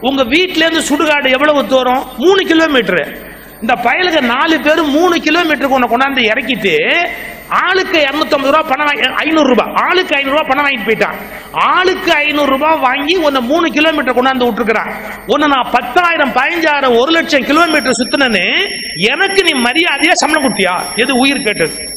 [0.00, 2.06] உங்க வீட்ல இருந்து சுடுகாடு எவ்வளவு தூரம்?
[2.18, 7.10] மூணு கிலோமீட்டர் இந்த பயலுக்கு நாலு பேரும் மூணு கிலோமீட்டருக்கு உன்னை கொண்டாந்து இறக்கிட்டு
[7.48, 11.14] ஆளுக்கு இரநூத்தம்பது ரூபா பணம் ஐநூறு ரூபாய் ஆளுக்கு ஐநூறு ரூபாய் பணம் வாங்கிட்டு போயிட்டான்.
[11.52, 14.92] ஆளுக்கு ஐநூறு ரூபாய் வாங்கி உன்னை மூணு கிலோமீட்டர் கொண்டாந்து விட்டுருக்கிறான்.
[15.26, 20.82] உன்னை நான் பத்தாயிரம் பதினஞ்சாயிரம் ஒரு லட்சம் கிலோமீட்டர் சுத்தினேன்னு எனக்கு நீ மரியாதையா சம்பளம் கொடுத்தியா?
[20.96, 21.16] எது?
[21.16, 21.91] உயிர் கேட்டது.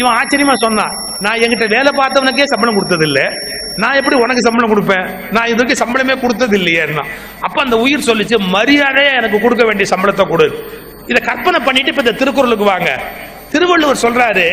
[0.00, 3.20] இவன் ஆச்சரியமா சொன்னான் நான் எங்கிட்ட வேலை பார்த்தவனுக்கே சம்பளம் கொடுத்தது இல்ல
[3.82, 5.04] நான் எப்படி உனக்கு சம்பளம் கொடுப்பேன்?
[5.36, 7.04] நான் இதுக்கு சம்பளமே கொடுத்தது இல்லையேன்னா
[7.46, 10.48] அப்ப அந்த உயிர் சொல்லிச்சு மரியாதையா எனக்கு கொடுக்க வேண்டிய சம்பளத்தை கொடு.
[11.10, 12.90] இதை கற்பனை பண்ணிட்டு இப்ப இந்த திருக்குறளுக்கு வாங்க.
[13.52, 14.46] திருவள்ளுவர் சொல்றாரு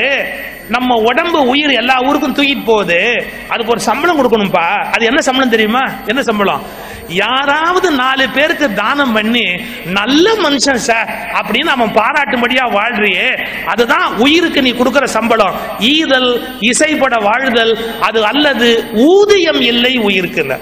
[0.75, 2.99] நம்ம உடம்பு உயிர் எல்லா ஊருக்கும் தூக்கிட்டு போகுது.
[3.53, 5.83] அதுக்கு ஒரு சம்பளம் கொடுக்கணும்ப்பா அது என்ன சம்பளம் தெரியுமா?
[6.11, 6.61] என்ன சம்பளம்?
[7.13, 9.45] யாராவது நாலு பேருக்கு தானம் பண்ணி
[9.99, 13.27] நல்ல மனுஷன் சார் அப்படின்னு அவன் பாராட்டும்படியா வாழ்றியே
[13.65, 15.55] அதுதான் உயிருக்கு நீ கொடுக்கிற சம்பளம்.
[15.79, 20.59] ஈதல் இசைப்பட வாழ்தல் அது அல்லது ஊதியம் இல்லை உயிருக்கு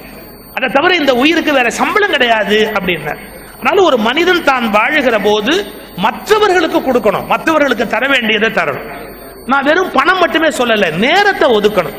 [0.56, 3.14] அதை தவிர இந்த உயிருக்கு வேற சம்பளம் கிடையாது அப்படின்னு.
[3.58, 5.54] அதனால ஒரு மனிதன் தான் வாழுகிற போது
[5.98, 7.26] மற்றவர்களுக்கு கொடுக்கணும்.
[7.26, 8.88] மற்றவர்களுக்கு தர வேண்டியதை தரணும்.
[9.46, 11.98] நான் வெறும் பணம் மட்டுமே சொல்லல நேரத்தை ஒதுக்கணும்.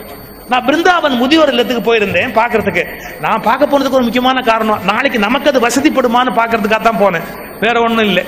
[0.50, 2.82] நான் பிருந்தாவன் முதியோர் இல்லத்துக்கு போயிருந்தேன் பார்க்கறதுக்கு.
[3.24, 7.26] நான் பார்க்க போனதுக்கு ஒரு முக்கியமான காரணம் நாளைக்கு நமக்கு அது வசதிப்படுமான்னு பார்க்கறதுக்காக தான் போனேன்.
[7.64, 8.24] வேற ஒன்றும் இல்லை.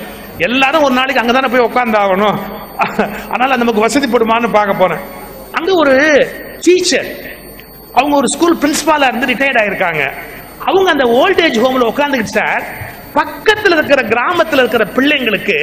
[0.47, 2.37] எல்லாரும் ஒரு நாளைக்கு அங்கே தானே போய் உட்காந்து ஆகணும்
[3.31, 5.03] அதனால நமக்கு வசதிப்படுமான்னு பார்க்க போனேன்.
[5.57, 5.95] அங்க ஒரு
[6.67, 7.09] டீச்சர்
[7.99, 10.03] அவங்க ஒரு ஸ்கூல் பிரின்சிபாலா இருந்து ரிட்டையர்ட் ஆயிருக்காங்க.
[10.69, 12.63] அவங்க அந்த ஓல்டேஜ் ஹோம்ல உட்காந்துக்கிட்டு சார்
[13.19, 15.57] பக்கத்துல இருக்கிற கிராமத்துல இருக்கிற பிள்ளைங்களுக்கு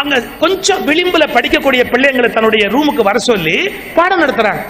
[0.00, 3.56] அங்க கொஞ்சம் விளிம்புல படிக்கக்கூடிய பிள்ளைங்களை தன்னுடைய ரூமுக்கு வர சொல்லி
[3.96, 4.62] பாடம் நடத்துறாங்க.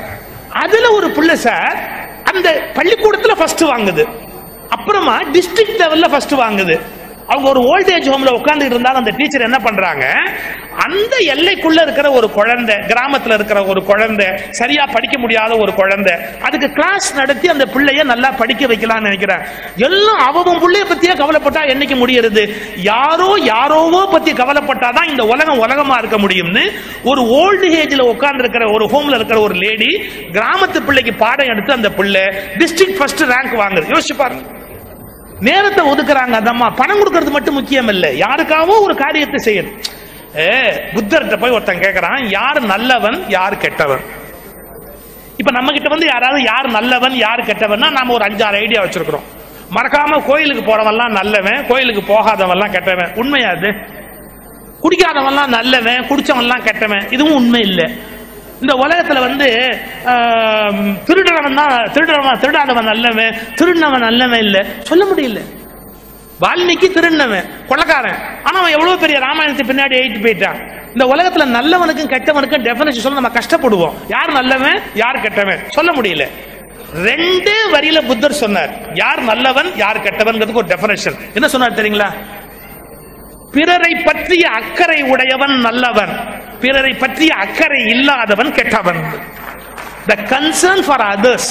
[0.51, 1.77] அதுல ஒரு பிள்ளை சார்
[2.23, 4.09] அந்த பள்ளிக்கூடத்துல ஃபர்ஸ்ட் வாங்குது.
[4.69, 6.81] அப்புறமா டிஸ்ட்ரிக்ட் லெவல்ல ஃபர்ஸ்ட் வாங்குது.
[7.29, 10.05] அவங்க ஒரு ஓல்டேஜ் ஹோம்ல உட்கார்ந்துட்டு இருந்தாலும் அந்த டீச்சர் என்ன பண்றாங்க?
[10.73, 16.73] அந்த எல்லைக்குள்ள இருக்கிற ஒரு குழந்தை கிராமத்துல இருக்கிற ஒரு குழந்தை சரியா படிக்க முடியாத ஒரு குழந்தை அதுக்கு
[16.73, 19.43] கிளாஸ் நடத்தி அந்த பிள்ளைய நல்லா படிக்க வைக்கலாம்னு நினைக்கிறேன்
[19.77, 22.55] எல்லாம் அவன் பிள்ளைய பத்தியே கவலைப்பட்டா என்னைக்கு முடியறது?
[22.77, 28.85] யாரோ யாரோவோ பத்தி கவலைப்பட்டாதான் இந்த உலகம் உலகமா இருக்க முடியும்னு ஒரு ஓல்டு ஏஜ்ல உட்கார்ந்து இருக்கிற ஒரு
[28.85, 32.23] ஹோம்ல இருக்கிற ஒரு லேடி கிராமத்து பிள்ளைக்கு பாடம் எடுத்து அந்த பிள்ளை
[32.59, 33.95] டிஸ்ட்ரிக்ட் ஃபர்ஸ்ட் ரேங்க் வாங்குது.
[33.95, 34.58] யோசிச்சு பாருங்க.
[35.47, 39.77] நேரத்தை ஒதுக்குறாங்க அதம்மா பணம் கொடுக்கறது மட்டும் முக்கியம் இல்ல யாருக்காவோ ஒரு காரியத்தை செய்யணும்.
[40.45, 40.47] ஏ
[40.95, 44.03] புத்தர்கிட்ட போய் ஒருத்தன் கேட்கறான் யார் நல்லவன் யார் கெட்டவன்?
[45.41, 49.27] இப்ப நம்ம கிட்ட வந்து யாராவது யார் நல்லவன் யார் கெட்டவன்னா நாம ஒரு அஞ்சாறு ஐடியா வச்சிருக்கிறோம்.
[49.77, 53.11] மறக்காம கோயிலுக்கு போறவன்லாம் நல்லவன் கோயிலுக்கு போகாதவன்லாம் கெட்டவன்.
[53.23, 53.71] உண்மையா அது?
[54.83, 57.05] குடிக்காதவன்லாம் நல்லவன் குடிச்சவன்லாம் கெட்டவன்.
[57.11, 57.87] இதுவும் உண்மை இல்லை.
[58.63, 59.49] இந்த உலகத்துல வந்து
[61.09, 64.59] திருடனவன் தான் திருடனவன் திருடாதவன் நல்லவன் திருடினவன் நல்லவன் இல்ல.
[64.89, 65.41] சொல்ல முடியல.
[66.43, 70.59] வால்மீகி திருடினவன் கொள்ளக்காரன் ஆனா அவன் எவ்வளவு பெரிய ராமாயணத்தை பின்னாடி எழுதிட்டு போயிட்டான்.
[70.95, 73.97] இந்த உலகத்துல நல்லவனுக்கும் கெட்டவனுக்கும் டெபினேஷன் சொல்ல நம்ம கஷ்டப்படுவோம்.
[74.15, 75.63] யார் நல்லவன் யார் கெட்டவன்?
[75.77, 76.27] சொல்ல முடியல.
[77.09, 78.71] ரெண்டு வரியில புத்தர் சொன்னார்.
[79.03, 82.11] யார் நல்லவன் யார் கெட்டவன்ங்கிறதுக்கு ஒரு டெபினேஷன் என்ன சொன்னார் தெரியுங்களா?
[83.55, 86.15] பிறரை பற்றிய அக்கறை உடையவன் நல்லவன்.
[86.61, 89.03] பிறரை பற்றிய அக்கறை இல்லாதவன் கெட்டவன்.
[90.07, 91.51] த கன்சர்ன் ஃபார் அதர்ஸ்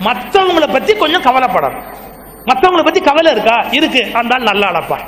[0.00, 1.82] மற்றவங்களை பத்தி கொஞ்சம் கவலைப்படணும்.
[2.46, 3.64] மற்றவங்களை பத்தி கவலை இருக்கா?
[3.70, 4.08] இருக்கு.
[4.12, 4.98] அந்த ஆள் நல்ல ஆளப்பா.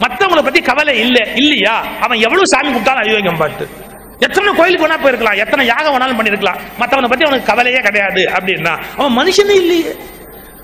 [0.00, 1.84] மற்றவங்களை பத்தி கவலை இல்ல இல்லையா?
[2.00, 3.68] அவன் எவ்வளவு சாமி கும்பிட்டாலும் அயோகம் பாட்டு.
[4.18, 5.36] எத்தனை கோயிலுக்கு வேணா போயிருக்கலாம்.
[5.36, 9.94] எத்தனை யாகம் வேணாலும் பண்ணிருக்கலாம் மற்றவனை பத்தி அவனுக்கு கவலையே கிடையாது அப்படின்னா அவன் மனுஷனே இல்லையே.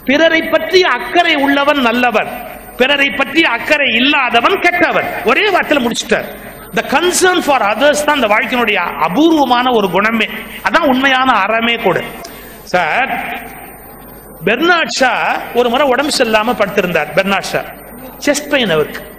[0.05, 2.29] பிறரை பற்றி அக்கறை உள்ளவன் நல்லவன்
[2.77, 5.09] பிறரை பற்றி அக்கறை இல்லாதவன் கெட்டவன்.
[5.25, 6.27] ஒரே வார்த்தையில முடிச்சுட்டார்.
[6.75, 10.29] த கன்சர்ன் ஃபார் அதர்ஸ் தான் இந்த வாழ்க்கையினுடைய அபூர்வமான ஒரு குணமே.
[10.63, 12.03] அதான் உண்மையான அறமே கூட.
[12.63, 13.35] சார்
[14.45, 17.13] பெர்னாட் ஷா ஒரு முறை உடம்பு சரியில்லாம படுத்திருந்தார்.
[17.15, 17.61] Bernard Shaw.
[18.27, 19.16] செஸ்ட் பெயின் அவருக்கு.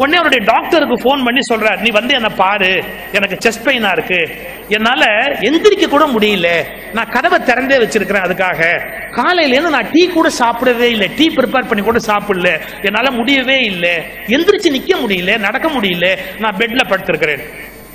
[0.00, 4.20] உடனே அவருடைய டாக்டருக்கு ஃபோன் பண்ணி சொல்றார் நீ வந்து என்ன பாரு எனக்கு செஸ்ட் பெயினா இருக்கு.
[4.68, 5.04] என்னால
[5.40, 6.64] எந்திரிக்க கூட முடியல.
[6.92, 8.80] நான் கதவை திறந்தே வச்சிருக்கிறேன் அதுக்காக.
[9.10, 11.10] காலையில இருந்து நான் டீ கூட சாப்பிடவே இல்லை.
[11.16, 12.60] டீ ப்ரிப்பேர் பண்ணி கூட சாப்பிடல.
[12.82, 13.96] என்னால முடியவே இல்லை.
[14.26, 16.18] எந்திரிச்சு நிக்க முடியல நடக்க முடியல.
[16.38, 17.40] நான் பெட்ல படுத்திருக்கிறேன்.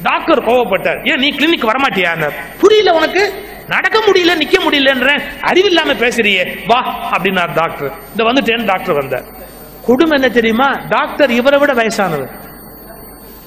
[0.03, 1.09] டாக்டர் கோவப்பட்டார்.
[1.09, 3.33] ஏன் நீ கிளினிக் வரமாட்டியா புரியல உனக்கு.
[3.67, 6.57] நடக்க முடியல நிக்க முடியலன்ற அறிவில்லாம பேசுறியே.
[6.67, 7.91] வா அப்படின்னார் டாக்டர்.
[8.11, 9.43] இந்த வந்துட்டேன்னு டாக்டர் வந்தார்.
[9.85, 10.67] கொடுமை என்ன தெரியுமா?
[10.89, 12.29] டாக்டர் இவரை விட வயசானவர்.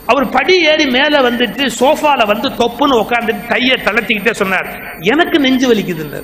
[0.07, 4.69] அவர் படி ஏறி மேல வந்துட்டு சோஃபால வந்து தொப்புன்னு உட்காந்துட்டு கையை தளர்த்திக்கிட்டே சொன்னார்.
[5.01, 6.23] எனக்கு நெஞ்சு வலிக்குதுன்னு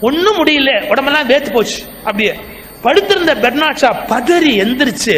[0.00, 0.88] ஒண்ணும் முடியல.
[0.88, 1.82] உடம்பெல்லாம் வேத்து போச்சு.
[1.98, 2.34] அப்படியே
[2.82, 5.16] படுத்திருந்த பெர்னாட்ஷா பதறி எந்திரிச்சு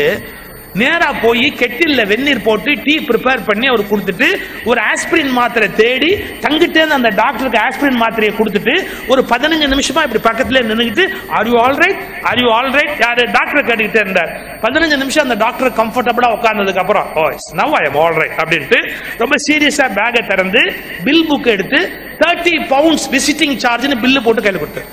[0.74, 4.28] நேரா போய் கெட்டில்ல வெந்நீர் போட்டு டீ ப்ரிப்பேர் பண்ணி அவர் கொடுத்துட்டு
[4.64, 6.10] ஒரு ஆஸ்பிரின் மாத்திரை தேடி
[6.44, 8.74] தங்கிட்டே அந்த டாக்டருக்கு ஆஸ்பிரின் மாத்திரையை கொடுத்துட்டு
[9.08, 11.04] ஒரு பதினஞ்சு நிமிஷமா இப்படி பக்கத்துல நின்றுக்கிட்டு
[11.38, 13.24] are you all right are you all right யாரு?
[13.36, 14.30] டாக்டர் கேட்டுக்கிட்டே இருந்தார்.
[14.62, 17.26] பதினஞ்சு நிமிஷம் அந்த டாக்டர் கம்ஃபர்டபுளா உட்கார்ந்ததுக்கு அப்புறம் ஓ
[17.60, 18.80] now I am all right அப்படின்ட்டு
[19.18, 20.62] ரொம்ப சீரியஸா பேக்கை திறந்து
[21.04, 21.80] பில் புக் எடுத்து
[22.22, 24.88] தேர்ட்டி பவுண்ட்ஸ் விசிட்டிங் சார்ஜ்னு பில்லு போட்டு கையில் கொடுத்தார்.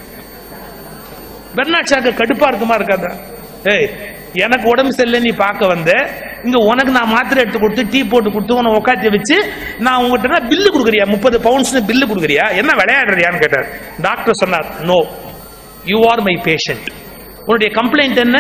[1.58, 3.12] பெர்னாட் சாக்கு கடுப்பா இருக்குமா இருக்காதா?
[3.72, 3.88] ஏய்
[4.34, 5.92] எனக்கு உடம்பு சரியில்லை நீ பார்க்க வந்த.
[6.46, 9.38] இங்க உனக்கு நான் மாத்திரை எடுத்து கொடுத்து டீ போட்டு கொடுத்து உன உட்காந்து வச்சு
[9.86, 11.06] நான் உங்ககிட்ட பில்லு கொடுக்குறியா?
[11.14, 12.46] முப்பது பவுண்ட்ஸ் பில்லு கொடுக்குறியா?
[12.62, 13.68] என்ன விளையாடுறியான்னு கேட்டார்.
[14.08, 15.00] டாக்டர் சொன்னார் no
[15.92, 16.88] you are my patient
[17.46, 18.38] உன்னுடைய கம்ப்ளைண்ட் என்ன?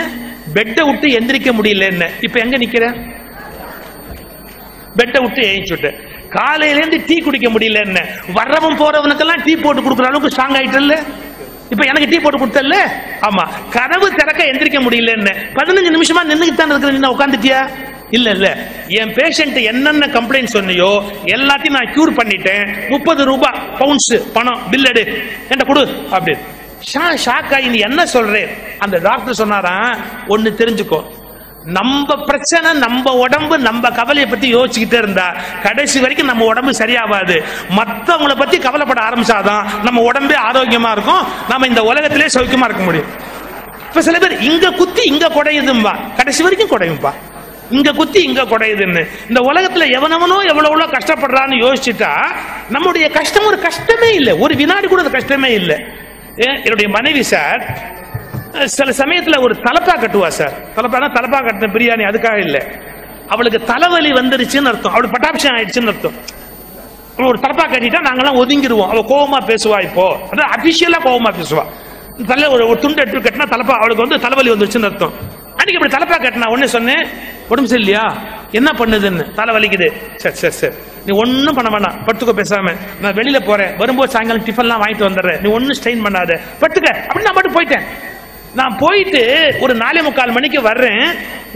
[0.57, 2.85] பெட்டை விட்டு எந்திரிக்க முடியல என்ன இப்ப எங்க நிக்கிற?
[4.99, 5.89] பெட்டை விட்டு ஏஞ்சுட்டு
[6.37, 7.99] காலையில இருந்து டீ குடிக்க முடியல என்ன
[8.37, 10.95] வர்றவன் போறவனுக்கெல்லாம் டீ போட்டு கொடுக்குற அளவுக்கு ஸ்ட்ராங் ஆயிட்டல்ல.
[11.69, 12.75] இப்ப எனக்கு டீ போட்டு கொடுத்தல
[13.21, 13.43] ஆமா.
[13.69, 15.33] கதவு திறக்க எந்திரிக்க முடியலன்னு.
[15.53, 17.69] பதினஞ்சு நிமிஷமா நின்னுக்கிட்டு தான் இருக்கிற நீ உட்காந்துட்டியா
[18.09, 18.57] இல்ல இல்ல.
[18.87, 20.91] என் பேஷண்ட் என்னென்ன கம்ப்ளைண்ட் சொன்னியோ
[21.25, 22.89] எல்லாத்தையும் நான் கியூர் பண்ணிட்டேன்.
[22.89, 25.03] முப்பது ரூபாய் பவுன்ஸ் பணம் பில் எடு.
[25.49, 26.43] என்கிட்ட கொடு அப்படின்னு.
[26.81, 28.49] ஷா ஷாக் ஆகி நீ என்ன சொல்றேன்
[28.79, 30.99] அந்த டாக்டர் சொன்னாரா ஒன்னு தெரிஞ்சுக்கோ.
[31.75, 38.35] நம்ம பிரச்சனை நம்ம உடம்பு நம்ம கவலையை பத்தி யோசிச்சுக்கிட்டே இருந்தா கடைசி வரைக்கும் நம்ம உடம்பு சரியாகாது மற்றவங்களை
[38.37, 43.07] பத்தி கவலைப்பட ஆரம்பிச்சாதான் நம்ம உடம்பே ஆரோக்கியமா இருக்கும் நம்ம இந்த உலகத்திலே சௌக்கியமா இருக்க முடியும்.
[43.87, 45.93] இப்ப சில பேர் இங்க குத்தி இங்க குடையுதும்பா.
[46.15, 47.11] கடைசி வரைக்கும் குடையும்பா.
[47.69, 49.07] இங்க குத்தி இங்க குடையுதுன்னு.
[49.29, 52.25] இந்த உலகத்துல எவனவனோ எவ்வளவு கஷ்டப்படுறான்னு யோசிச்சுட்டா
[52.69, 54.33] நம்முடைய கஷ்டம் ஒரு கஷ்டமே இல்லை.
[54.33, 55.85] ஒரு வினாடி கூட அது கஷ்டமே இல்லை.
[56.35, 57.61] என்னுடைய மனைவி சார்
[58.65, 60.53] சில சமயத்தில் ஒரு தலப்பா கட்டுவா சார்.
[60.75, 62.61] தலப்பானா தலப்பா கட்டின பிரியாணி அதுக்காக இல்லை.
[63.27, 64.91] அவளுக்கு தலைவலி வந்துருச்சுன்னு அர்த்தம்.
[64.91, 66.13] அவளுக்கு பட்டாபிஷம் ஆயிடுச்சுன்னு அர்த்தம்.
[67.17, 70.19] ஒரு தலப்பா கட்டிட்டா நாங்கெல்லாம் ஒதுங்கிடுவோம் அவள் கோபமா பேசுவா இப்போ.
[70.31, 71.63] அதான் அபிஷியலா கோபமா பேசுவா.
[72.25, 75.13] தலை ஒரு துண்டு எடுத்து கட்டினா தலப்பா அவளுக்கு வந்து தலைவலி வந்துருச்சுன்னு அர்த்தம்.
[75.55, 77.07] அன்னைக்கு இப்படி தலப்பா கட்டினா உடனே சொன்னேன்
[77.49, 78.13] உடம்பு சரியில்லையா?
[78.51, 79.33] என்ன பண்ணுதுன்னு?
[79.33, 79.93] தலை வலிக்குது.
[80.15, 80.75] சரி சரி சரி.
[81.05, 82.75] நீ ஒன்றும் பண்ண வேண்டாம் படுத்துக்கோ பேசாம.
[83.01, 83.77] நான் வெளியில போறேன்.
[83.77, 85.41] வரும்போது சாயங்காலம் டிஃபன்லாம் வாங்கிட்டு வந்துடுறேன்.
[85.41, 86.39] நீ ஒன்றும் ஸ்ட்ரெயின் பண்ணாத.
[86.59, 86.95] படுத்துக்க.
[87.07, 87.81] அப்படின்னு நான் மட்டும் போயிட்டேன்.
[88.59, 89.21] நான் போயிட்டு
[89.59, 91.05] ஒரு நாலே முக்கால் மணிக்கு வர்றேன்.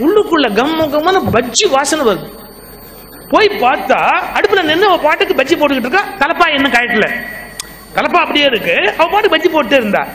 [0.04, 2.26] உள்ளுக்குள்ள கம்ம கம்மன பஜ்ஜி வாசனை வருது.
[3.28, 3.98] போய் பார்த்தா
[4.36, 6.02] அடுப்புல நின்று அவ பாட்டுக்கு பஜ்ஜி போட்டுக்கிட்டு இருக்கா.
[6.18, 7.06] தலப்பா என்ன கழட்டல.
[7.94, 8.94] தலப்பா அப்படியே இருக்கு.
[8.98, 10.06] அவ பாட்டு பஜ்ஜி போட்டு இருந்தா.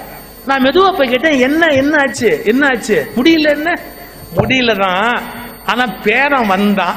[0.45, 2.41] நான் மெதுவா போய் கேட்டேன் என்ன என்ன ஆச்சு?
[2.45, 3.11] என்ன ஆச்சு?
[3.15, 3.79] முடியல என்ன?
[4.35, 5.21] முடியல தான்.
[5.65, 6.95] ஆனா பேரன் வந்தான்.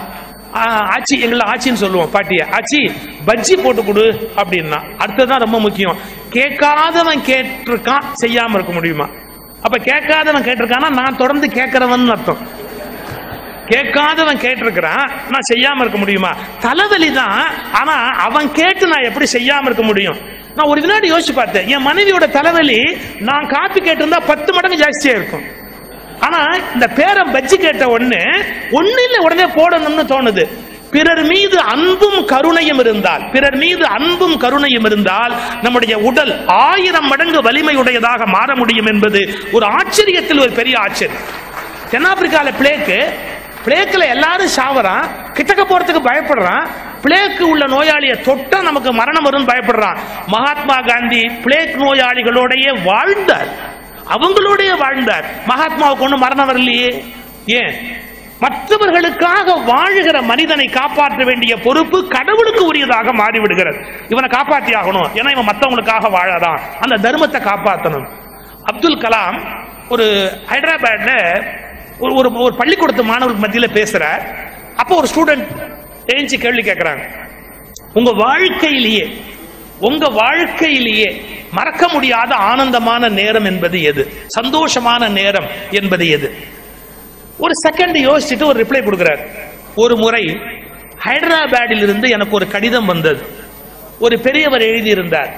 [0.94, 2.46] ஆச்சி எங்களை ஆச்சின்னு சொல்லுவோம் பாட்டிய.
[2.50, 2.80] ஆச்சி
[3.26, 4.78] பஜ்ஜி போட்டு கொடு அப்படின்னா.
[4.98, 5.98] அடுத்ததான் ரொம்ப முக்கியம்.
[6.30, 9.08] கேட்காதவன் கேட்டிருக்கான் செய்யாம இருக்க முடியுமா?
[9.62, 10.88] அப்ப கேட்காதவன் கேட்டிருக்கானா?
[10.90, 12.40] நான் தொடர்ந்து கேட்கிறவன் அர்த்தம்.
[13.68, 16.30] கேட்காதவன் கேட்டிருக்கிறான் நான் செய்யாம இருக்க முடியுமா?
[16.60, 17.40] தலைவலி தான்
[17.72, 17.94] ஆனா
[18.26, 20.18] அவன் கேட்டு நான் எப்படி செய்யாம இருக்க முடியும்?
[20.56, 21.68] நான் ஒரு வினாடி யோசிச்சு பார்த்தேன்.
[21.68, 22.80] என் மனைவியோட தலைவலி
[23.20, 25.44] நான் காப்பி கேட்டிருந்தா பத்து மடங்கு ஜாஸ்தியா இருக்கும்.
[26.20, 26.40] ஆனா
[26.74, 28.20] இந்த பேரன் பஜ்ஜி கேட்ட ஒண்ணு
[28.72, 30.44] ஒண்ணு இல்ல உடனே போடணும்னு தோணுது.
[30.90, 38.24] பிறர் மீது அன்பும் கருணையும் இருந்தால் பிறர் மீது அன்பும் கருணையும் இருந்தால் நம்முடைய உடல் ஆயிரம் மடங்கு வலிமையுடையதாக
[38.24, 41.22] மாற முடியும் என்பது ஒரு ஆச்சரியத்தில் ஒரு பெரிய ஆச்சரியம்.
[41.90, 43.04] தென்னாப்பிரிக்கால பிளேக்கு
[43.64, 46.66] பிளேக்கில் எல்லாரும் சாவறான் கிட்டக்க போறதுக்கு பயப்படுறான்
[47.02, 49.96] பிளேக்கு உள்ள நோயாளியை தொட்டா நமக்கு மரணம் வரும்னு பயப்படுறான்.
[50.26, 53.48] மகாத்மா காந்தி பிளேக் நோயாளிகளோடைய வாழ்ந்தார்.
[54.08, 55.24] அவங்களோடைய வாழ்ந்தார்.
[55.48, 57.04] மகாத்மாவுக்கு ஒன்றும் மரணம் வரலையே.
[57.46, 57.74] ஏன்?
[58.40, 63.78] மற்றவர்களுக்காக வாழுகிற மனிதனை காப்பாற்ற வேண்டிய பொறுப்பு கடவுளுக்கு உரியதாக மாறிவிடுகிறது.
[64.08, 65.08] இவனை காப்பாற்றி ஆகணும்.
[65.14, 66.60] ஏன்னா இவன் மற்றவங்களுக்காக வாழறான்.
[66.80, 68.06] அந்த தர்மத்தை காப்பாற்றணும்
[68.64, 69.36] அப்துல் கலாம்
[69.88, 70.04] ஒரு
[70.50, 71.12] ஹைதராபாத்ல
[71.98, 74.04] ஒரு ஒரு ஒரு பள்ளிக்கூடத்து மாணவர்களுக்கு மத்தியில பேசுற
[74.76, 75.46] அப்போ ஒரு ஸ்டூடெண்ட்
[76.06, 77.04] எழுந்து கேள்வி கேட்குறாங்க
[77.92, 79.04] உங்க வாழ்க்கையிலேயே
[79.78, 84.12] உங்க வாழ்க்கையிலேயே மறக்க முடியாத ஆனந்தமான நேரம் என்பது எது?
[84.40, 86.28] சந்தோஷமான நேரம் என்பது எது?
[87.40, 89.24] ஒரு செகண்ட் யோசிச்சுட்டு ஒரு ரிப்ளை கொடுக்குறாரு.
[89.74, 90.24] ஒரு முறை
[91.04, 93.26] ஹைதராபாத்தில் இருந்து எனக்கு ஒரு கடிதம் வந்தது.
[93.98, 95.34] ஒரு பெரியவர் எழுதியிருந்தார்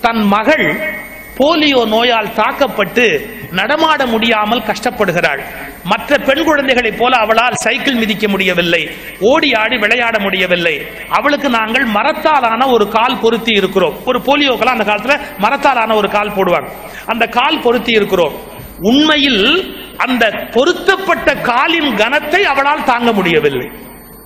[0.00, 0.94] தன் மகள்
[1.38, 5.40] போலியோ நோயால் தாக்கப்பட்டு நடமாட முடியாமல் கஷ்டப்படுகிறாள்.
[5.84, 8.90] மற்ற பெண் குழந்தைகளைப் போல அவளால் சைக்கிள் மிதிக்க முடியவில்லை.
[9.20, 10.86] ஓடி ஆடி விளையாட முடியவில்லை.
[11.08, 13.96] அவளுக்கு நாங்கள் மரத்தாலான ஒரு கால் பொருத்தி இருக்கிறோம்.
[14.06, 16.68] ஒரு போலியோக்கெல்லாம் அந்த காலத்தில் மரத்தாலான ஒரு கால் போடுவாங்க.
[17.06, 18.32] அந்த கால் பொருத்தி இருக்கிறோம்.
[18.80, 23.70] உண்மையில் அந்த பொருத்தப்பட்ட காலின் கனத்தை அவளால் தாங்க முடியவில்லை.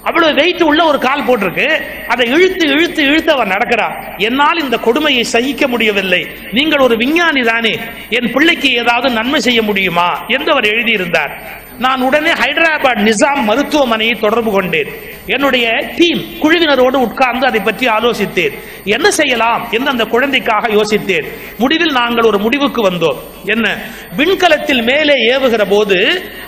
[0.02, 1.82] அவ்வளவு வெயிட் உள்ள ஒரு கால் போட்டிருக்கு.
[2.08, 4.16] அதை இழுத்து இழுத்து இழுத்து அவன் நடக்கிறா.
[4.16, 6.26] என்னால் இந்த கொடுமையை சகிக்க முடியவில்லை.
[6.52, 7.78] நீங்கள் ஒரு விஞ்ஞானி தானே.
[8.08, 10.24] என் பிள்ளைக்கு ஏதாவது நன்மை செய்ய முடியுமா?
[10.26, 11.64] என்று அவர் எழுதியிருந்தார்.
[11.78, 14.88] நான் உடனே ஹைதராபாத் நிசாம் மருத்துவமனையை தொடர்பு கொண்டேன்.
[15.26, 18.52] என்னுடைய டீம் குழுவினரோடு உட்கார்ந்து அதை பற்றி ஆலோசித்தேன்.
[18.84, 19.68] என்ன செய்யலாம்?
[19.70, 21.24] என்று அந்த குழந்தைக்காக யோசித்தேன்.
[21.58, 23.16] முடிவில் நாங்கள் ஒரு முடிவுக்கு வந்தோம்.
[23.54, 23.66] என்ன?
[24.16, 25.98] விண்கலத்தில் மேலே ஏவுகிற போது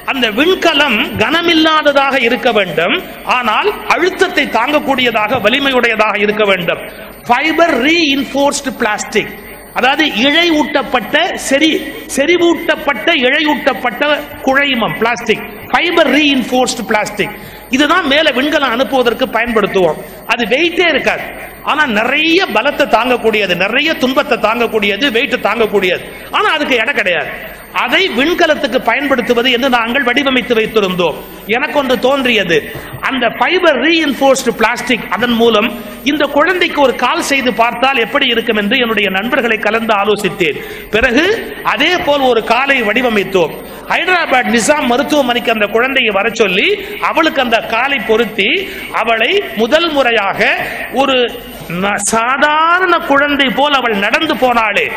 [0.04, 2.94] அந்த விண்கலம் கனமில்லாததாக இருக்க வேண்டும்.
[3.24, 6.82] ஆனால் அழுத்தத்தை தாங்கக்கூடியதாக வலிமையுடையதாக இருக்க வேண்டும்.
[7.28, 9.32] ஃபைபர் ரீஇன்ஃபோர்ஸ்டு பிளாஸ்டிக்
[9.74, 11.16] அதாவது இழையூட்டப்பட்ட
[11.48, 11.70] செறி
[12.16, 14.04] செறிவூட்டப்பட்ட இழையூட்டப்பட்ட
[14.46, 17.34] குழைமம் பிளாஸ்டிக் ஃபைபர் ரீஇன்ஃபோர்ஸ்டு பிளாஸ்டிக்
[17.70, 19.98] இதுதான் மேல விண்கலம் அனுப்புவதற்கு பயன்படுத்துவோம்.
[20.26, 21.22] அது வெயிட்டே இருக்காது.
[21.62, 26.00] ஆனா நிறைய பலத்தை தாங்கக்கூடியது நிறைய துன்பத்தை தாங்கக்கூடியது வெயிட்டை தாங்கக்கூடியது.
[26.30, 27.26] ஆனா அதுக்கு இடம் கிடையாது.
[27.72, 31.14] அதை விண்கலத்துக்கு பயன்படுத்துவது என்று நாங்கள் வடிவமைத்து வைத்திருந்தோம்.
[31.46, 32.72] எனக்கு ஒன்று தோன்றியது.
[33.00, 38.78] அந்த ஃபைபர் ரீஇன்ஃபோர்ஸ்டு பிளாஸ்டிக் அதன் மூலம் இந்த குழந்தைக்கு ஒரு கால் செய்து பார்த்தால் எப்படி இருக்கும் என்று
[38.78, 40.58] என்னுடைய நண்பர்களை கலந்து ஆலோசித்தேன்.
[40.90, 43.54] பிறகு அதே போல் ஒரு காலை வடிவமைத்தோம்.
[43.88, 50.56] ஹைதராபாத் நிசாம் மருத்துவமனைக்கு அந்த குழந்தையை வர சொல்லி அவளுக்கு அந்த காலை பொருத்தி அவளை முதல் முறையாக
[50.92, 54.92] ஒரு ந- சாதாரண குழந்தை போல் அவள் நடந்து போனாளே.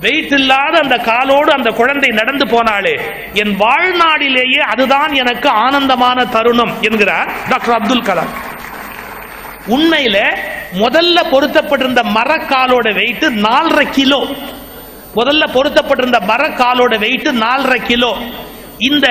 [0.00, 3.00] வெயிட் இல்லாத அந்த காலோடு அந்த குழந்தை நடந்து போனாலே
[3.32, 8.32] என் வாழ்நாளிலேயே அதுதான் எனக்கு ஆனந்தமான தருணம் என்கிறார் டாக்டர் அப்துல் கலாம்.
[9.68, 10.18] உண்மையில
[10.74, 14.26] முதல்ல பொருத்தப்பட்டிருந்த மரக்காலோட வெயிட் நாலரை கிலோ.
[15.18, 18.12] முதல்ல பொருத்தப்பட்டிருந்த மரக்காலோட வெயிட் நாலரை கிலோ.
[18.78, 19.06] இந்த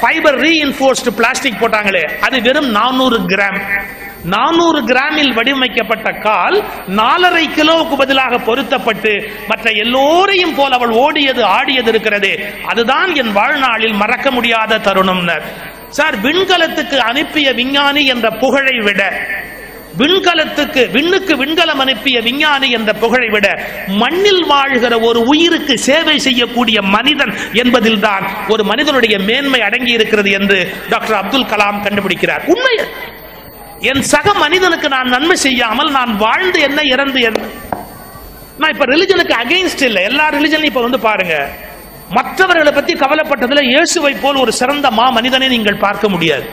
[0.00, 3.58] ஃபைபர் ரீஇன்ஃபோர்ஸ்டு பிளாஸ்டிக் போட்டாங்களே அது வெறும் நானூறு கிராம்
[4.24, 6.56] நானூறு கிராமில் வடிவமைக்கப்பட்ட கால்
[6.88, 9.12] நாலரை கிலோவுக்கு பதிலாக பொருத்தப்பட்டு
[9.48, 12.32] மற்ற எல்லோரையும் போல் அவள் ஓடியது ஆடியது இருக்கிறது.
[12.66, 15.44] அதுதான் என் வாழ்நாளில் மறக்க முடியாத தருணம்னர்.
[15.88, 19.02] சார் விண்கலத்துக்கு அனுப்பிய விஞ்ஞானி என்ற புகழை விட
[20.00, 23.46] விண்கலத்துக்கு விண்ணுக்கு விண்கலம் அனுப்பிய விஞ்ஞானி என்ற புகழை விட
[24.02, 27.32] மண்ணில் வாழ்கிற ஒரு உயிருக்கு சேவை செய்யக்கூடிய மனிதன்
[27.62, 30.58] என்பதில் தான் ஒரு மனிதனுடைய மேன்மை அடங்கி இருக்கிறது என்று
[30.92, 32.44] டாக்டர் அப்துல் கலாம் கண்டுபிடிக்கிறார்.
[32.54, 32.74] உண்மை
[33.90, 37.42] என் சக மனிதனுக்கு நான் நன்மை செய்யாமல் நான் வாழ்ந்து என்ன இறந்து என்ன
[38.60, 40.02] நான் இப்ப ரிலிஜனுக்கு அகைன்ஸ்ட் இல்லை.
[40.10, 41.34] எல்லா ரிலிஜனும் இப்ப வந்து பாருங்க.
[42.16, 46.46] மற்றவர்களை பத்தி கவலைப்பட்டதுல இயேசுவை போல் ஒரு சிறந்த மா மனிதனை நீங்கள் பார்க்க முடியாது.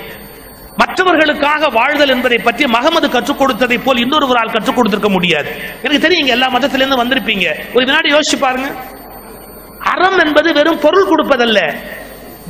[0.78, 5.50] மற்றவர்களுக்காக வாழ்தல் என்பதை பற்றி மகமது கற்றுக் கொடுத்ததை போல் இன்னொருவரால் கற்றுக் கொடுத்திருக்க முடியாது.
[5.84, 7.48] எனக்கு தெரியும் இங்க எல்லா மதத்திலிருந்து வந்திருப்பீங்க.
[7.74, 8.70] ஒரு வினாடி யோசிச்சு பாருங்க.
[9.80, 11.76] அறம் என்பது வெறும் பொருள் கொடுப்பதல்ல.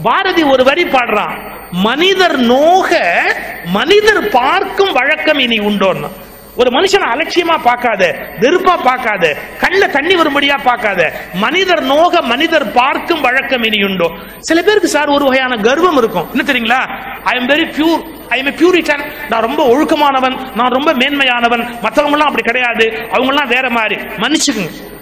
[0.03, 1.37] பாரதி ஒரு வரி பாடுறான்.
[1.71, 3.21] மனிதர் நோக
[3.65, 6.09] மனிதர் பார்க்கும் வழக்கம் இனி உண்டோன்னு.
[6.55, 8.03] ஒரு மனுஷனை அலட்சியமா பார்க்காத
[8.39, 14.11] வெறுப்பா பார்க்காத கண்ணில் தண்ணி வரும்படியா பார்க்காத மனிதர் நோக மனிதர் பார்க்கும் வழக்கம் இனி உண்டோ?
[14.39, 16.27] சில பேருக்கு சார் ஒரு வகையான கர்வம் இருக்கும்.
[16.31, 16.81] என்ன தெரியுங்களா?
[17.23, 20.55] I am very pure I am puritan நான் ரொம்ப ஒழுக்கமானவன்.
[20.55, 21.63] நான் ரொம்ப மேன்மையானவன்.
[21.81, 23.07] மற்றவங்களாம் அப்படி கிடையாது.
[23.11, 23.95] அவங்கெல்லாம் வேற மாதிரி.
[23.95, 24.93] மன்னிச்சுக்குங்க.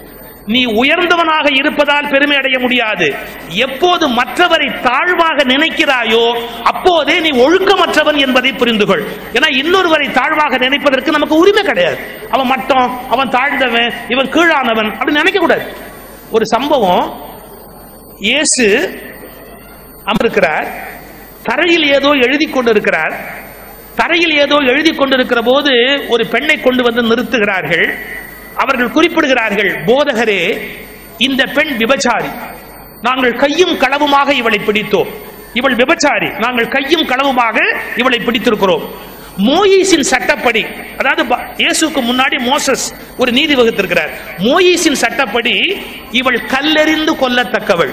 [0.52, 3.06] நீ உயர்ந்தவனாக இருப்பதால் பெருமை அடைய முடியாது.
[3.66, 6.24] எப்போது மற்றவரை தாழ்வாக நினைக்கிறாயோ
[6.70, 9.04] அப்போதே நீ ஒழுக்கமற்றவன் என்பதை புரிந்து கொள்
[9.36, 11.98] ஏன்னா இன்னொருவரை தாழ்வாக நினைப்பதற்கு நமக்கு உரிமை கிடையாது.
[12.30, 15.64] அவன் மட்டம் அவன் தாழ்ந்தவன் இவன் கீழானவன் அப்படின்னு நினைக்க கூடாது
[16.30, 17.06] ஒரு சம்பவம்
[18.18, 18.66] இயேசு
[20.12, 20.68] அமர்க்கிறார்
[21.48, 23.14] தரையில் ஏதோ எழுதி கொண்டிருக்கிறார்.
[23.96, 25.72] தரையில் ஏதோ எழுதி கொண்டிருக்கிற போது
[26.08, 27.86] ஒரு பெண்ணை கொண்டு வந்து நிறுத்துகிறார்கள்.
[28.62, 30.40] அவர்கள் குறிப்பிடுகிறார்கள் போதகரே
[31.26, 32.30] இந்த பெண் விபச்சாரி.
[33.06, 35.10] நாங்கள் கையும் களவுமாக இவளை பிடித்தோம்.
[35.58, 36.28] இவள் விபச்சாரி.
[36.44, 37.56] நாங்கள் கையும் களவுமாக
[38.00, 38.84] இவளை பிடித்திருக்கிறோம்.
[39.48, 40.62] மோயிஸின் சட்டப்படி
[41.00, 42.84] அதாவது இயேசுக்கு இயேசுவுக்கு முன்னாடி மோசஸ்
[43.22, 44.12] ஒரு நீதி வகுத்திருக்கிறார்.
[44.46, 45.54] மோயிஸின் சட்டப்படி
[46.20, 47.92] இவள் கல்லெறிந்து கொல்லத்தக்கவள்.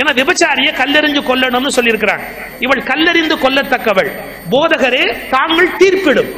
[0.00, 2.24] ஏன்னா விபச்சாரியை கல்லெறிஞ்சு கொல்லணும்னு சொல்லியிருக்கிறாங்க.
[2.64, 4.10] இவள் கல்லெறிந்து கொல்லத்தக்கவள்.
[4.54, 6.30] போதகரே தாங்கள் தீர்ப்பிடும்.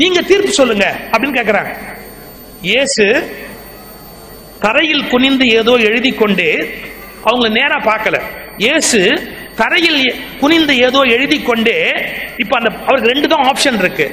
[0.00, 1.72] நீங்க தீர்ப்பு சொல்லுங்க அப்படின்னு கேட்கிறாங்க
[2.70, 3.04] இயேசு
[4.64, 6.50] தரையில் குனிந்து ஏதோ எழுதி கொண்டே
[7.28, 8.16] அவங்க நேரா பார்க்கல.
[8.64, 9.00] இயேசு
[9.60, 10.02] தரையில்
[10.42, 11.78] குனிந்து ஏதோ எழுதி கொண்டே
[12.42, 14.06] இப்ப அந்த அவருக்கு ரெண்டு தான் ஆப்ஷன் இருக்கு.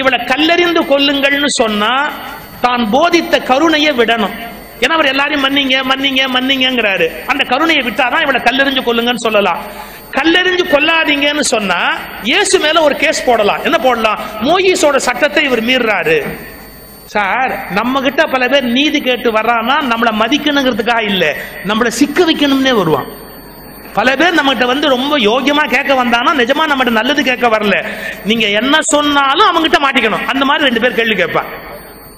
[0.00, 1.92] இவளை கல்லறிந்து கொல்லுங்கள்னு சொன்னா
[2.64, 4.36] தான் போதித்த கருணையை விடணும்.
[4.82, 9.62] ஏன்னா அவர் எல்லாரையும் மன்னிங்க மன்னிங்க மன்னிங்கிறாரு அந்த கருணையை விட்டாதான் இவளை கல்லெறிஞ்சு கொல்லுங்கன்னு சொல்லலாம்.
[10.18, 11.80] கல்லெறிஞ்சு கொல்லாதீங்கன்னு சொன்னா
[12.30, 13.64] இயேசு மேல ஒரு கேஸ் போடலாம்.
[13.68, 14.20] என்ன போடலாம்?
[14.46, 16.18] மோயிஸோட சட்டத்தை இவர் மீறாரு
[17.08, 21.34] சார் நம்ம கிட்ட பல பேர் நீதி கேட்டு வர்றான்னா நம்மளை மதிக்கணுங்கிறதுக்காக இல்ல.
[21.64, 23.06] நம்மளை சிக்க வைக்கணும்னே வருவான்.
[23.92, 27.86] பல பேர் நம்மகிட்ட வந்து ரொம்ப யோகியமா கேட்க வந்தானா நிஜமா நம்மகிட்ட நல்லது கேட்க வரல.
[28.24, 30.26] நீங்க என்ன சொன்னாலும் அவங்ககிட்ட மாட்டிக்கணும்.
[30.26, 31.44] அந்த மாதிரி ரெண்டு பேர் கேள்வி கேட்பான்.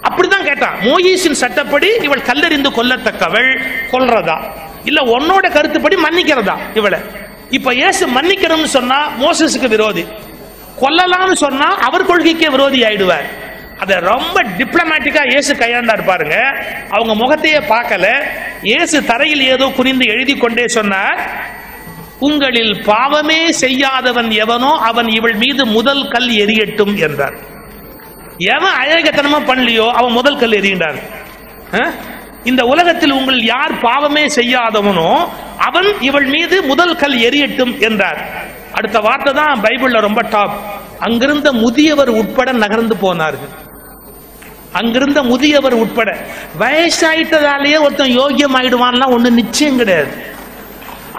[0.02, 0.74] அப்படிதான் கேட்டான்.
[0.80, 3.60] மோயிஸின் சட்டப்படி இவள் கல்லறிந்து கொல்லத்தக்கவள்
[3.92, 4.42] கொல்றதா?
[4.84, 6.98] இல்ல உன்னோட கருத்துப்படி மன்னிக்கிறதா இவளை?
[7.50, 10.06] இப்ப ஏசு மன்னிக்கணும்னு சொன்னா மோசஸுக்கு விரோதி.
[10.80, 13.38] கொல்லலாம்னு சொன்னா அவர் கொள்கைக்கே விரோதி ஆயிடுவார்.
[13.82, 16.36] அதை ரொம்ப டிப்ளமேட்டிக்கா இயேசு கையாண்டார் பாருங்க.
[16.96, 18.06] அவங்க முகத்தையே பார்க்கல.
[18.70, 21.20] இயேசு தரையில் ஏதோ குறிந்து எழுதி கொண்டே சொன்னார்
[22.28, 27.36] உங்களில் பாவமே செய்யாதவன் எவனோ அவன் இவள் மீது முதல் கல் எரியட்டும் என்றார்.
[28.56, 30.98] எவன் அழகத்தனமா பண்ணலையோ அவன் முதல் கல் எறிகின்றார்
[32.50, 35.10] இந்த உலகத்தில் உங்கள் யார் பாவமே செய்யாதவனோ
[35.68, 38.20] அவன் இவள் மீது முதல் கல் எரியட்டும் என்றார்.
[38.76, 40.54] அடுத்த வார்த்தை தான் பைபிள்ல ரொம்ப டாப்
[41.06, 43.52] அங்கிருந்த முதியவர் உட்பட நகர்ந்து போனார்கள்.
[44.78, 46.10] அங்கிருந்த முதியவர் உட்பட
[46.62, 50.12] வயசாயிட்டதாலேயே ஒருத்தன் யோகியம் ஆயிடுவான்லாம் ஒன்றும் நிச்சயம் கிடையாது.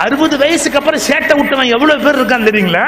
[0.03, 2.85] அறுபது வயசுக்கு அப்புறம் சேட்டை விட்டவன் எவ்வளோ பேர் இருக்கான் தெரியுங்களா?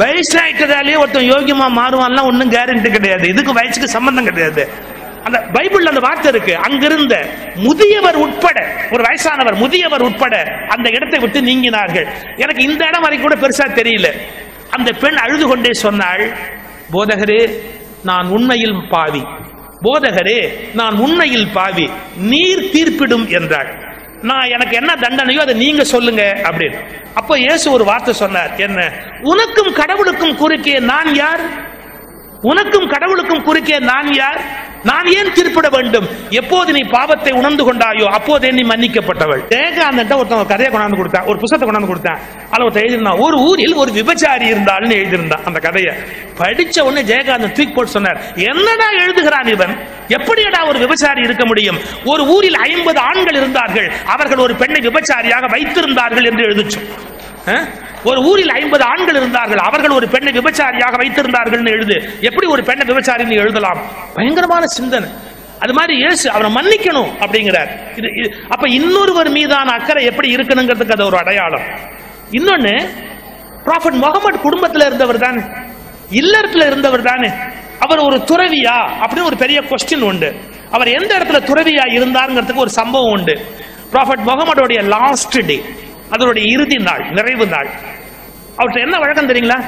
[0.00, 3.24] வயசாயிட்டதாலேயே ஒருத்தன் யோகியமா மாறுவான்லாம் ஒன்றும் கேரண்டி கிடையாது.
[3.32, 4.64] இதுக்கு வயசுக்கு சம்பந்தம் கிடையாது.
[5.26, 6.54] அந்த பைபிள் அந்த வார்த்தை இருக்கு.
[6.66, 7.14] அங்கிருந்த
[7.66, 8.58] முதியவர் உட்பட
[8.94, 10.36] ஒரு வயசானவர் முதியவர் உட்பட
[10.74, 12.08] அந்த இடத்தை விட்டு நீங்கினார்கள்.
[12.44, 14.08] எனக்கு இந்த இடம் வரைக்கும் கூட பெருசா தெரியல.
[14.76, 16.24] அந்த பெண் அழுது கொண்டே சொன்னாள்
[16.94, 17.42] போதகரே
[18.02, 19.22] நான் உண்மையில் பாவி.
[19.82, 20.40] போதகரே
[20.74, 21.90] நான் உண்மையில் பாவி.
[22.16, 23.70] நீர் தீர்ப்பிடும் என்றாள்
[24.22, 26.78] நான் எனக்கு என்ன தண்டனையோ அதை நீங்க சொல்லுங்க அப்படின்னு.
[27.14, 28.80] அப்போ இயேசு ஒரு வார்த்தை சொன்னார் என்ன?
[29.22, 31.42] உனக்கும் கடவுளுக்கும் குறுக்கே நான் யார்?
[32.42, 34.40] உனக்கும் கடவுளுக்கும் குறுக்கே நான் யார்?
[34.84, 36.06] நான் ஏன் திருப்பிட வேண்டும்?
[36.30, 39.42] எப்போது நீ பாவத்தை உணர்ந்து கொண்டாயோ அப்போதே நீ மன்னிக்கப்பட்டவள்.
[39.52, 42.20] ஜெயகாந்தன் ஒருத்தன் கதையை கொண்டாந்து கொடுத்தான் ஒரு புத்தகத்தை கொண்டாந்து கொடுத்தான்.
[42.50, 45.92] அதுல ஒருத்தன் எழுதியிருந்தான் ஒரு ஊரில் ஒரு விபச்சாரி இருந்தாள்னு எழுதியிருந்தான் அந்த கதையை.
[46.40, 48.20] படிச்ச உடனே ஜெயகாந்தன் தூக்கி போட்டு சொன்னார்
[48.50, 49.74] என்னடா எழுதுகிறான் இவன்?
[50.08, 51.78] எப்படியடா ஒரு விபச்சாரி இருக்க முடியும்?
[52.04, 56.88] ஒரு ஊரில் ஐம்பது ஆண்கள் இருந்தார்கள் அவர்கள் ஒரு பெண்ணை விபச்சாரியாக வைத்திருந்தார்கள் என்று எழுதிச்சோம்
[58.04, 59.56] ஒரு ஊரில் ஐம்பது ஆண்கள் இருந்தார்கள்.
[59.56, 62.18] அவர்கள் ஒரு பெண்ணை விபச்சாரியாக வைத்திருந்தார்கள் எழுது.
[62.20, 63.78] எப்படி ஒரு பெண்ணை விபச்சாரின்னு எழுதலாம்?
[64.14, 65.08] பயங்கரமான சிந்தனை.
[65.58, 67.68] அது மாதிரி இயேசு அவரை மன்னிக்கணும் அப்படிங்கிறார்.
[67.96, 71.62] இது அப்ப இன்னொருவர் மீதான அக்கறை எப்படி இருக்கணுங்கிறதுக்கு அது ஒரு அடையாளம்.
[72.30, 72.88] இன்னொன்னு
[73.64, 75.40] ப்ராஃபட் முகமது குடும்பத்தில் இருந்தவர் தானே.
[76.10, 77.30] இல்லறத்துல இருந்தவர் தானே.
[77.78, 78.88] அவர் ஒரு துறவியா?
[79.00, 80.34] அப்படின்னு ஒரு பெரிய கொஸ்டின் உண்டு.
[80.70, 83.40] அவர் எந்த இடத்துல துறவியா இருந்தாருங்கிறதுக்கு ஒரு சம்பவம் உண்டு.
[83.92, 85.62] ப்ராஃபட் முகமதுடைய லாஸ்ட் டே
[86.12, 87.68] அதனுடைய இறுதி நாள் நிறைவு நாள்.
[88.56, 89.58] அவற்றை என்ன வழக்கம் தெரியுங்களா?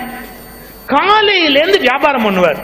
[0.94, 2.58] காலையிலேருந்து வியாபாரம் பண்ணுவார்.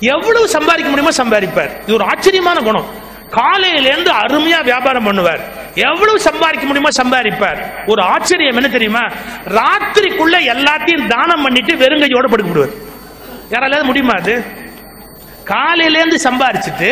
[0.00, 1.72] எவ்வளவு சம்பாதிக்க முடியுமோ சம்பாதிப்பார்.
[1.82, 2.88] இது ஒரு ஆச்சரியமான குணம்.
[3.30, 5.42] காலையிலேருந்து அருமையா வியாபாரம் பண்ணுவார்.
[5.74, 7.60] எவ்வளவு சம்பாதிக்க முடியுமோ சம்பாதிப்பார்.
[7.86, 9.04] ஒரு ஆச்சரியம் என்ன தெரியுமா?
[9.58, 12.74] ராத்திரிக்குள்ள எல்லாத்தையும் தானம் பண்ணிட்டு வெறுங்கையோட படுக்க விடுவார்.
[13.50, 14.34] யாரால முடியுமா அது?
[15.44, 16.90] காலையிலேருந்து சம்பாரிச்சுட்டு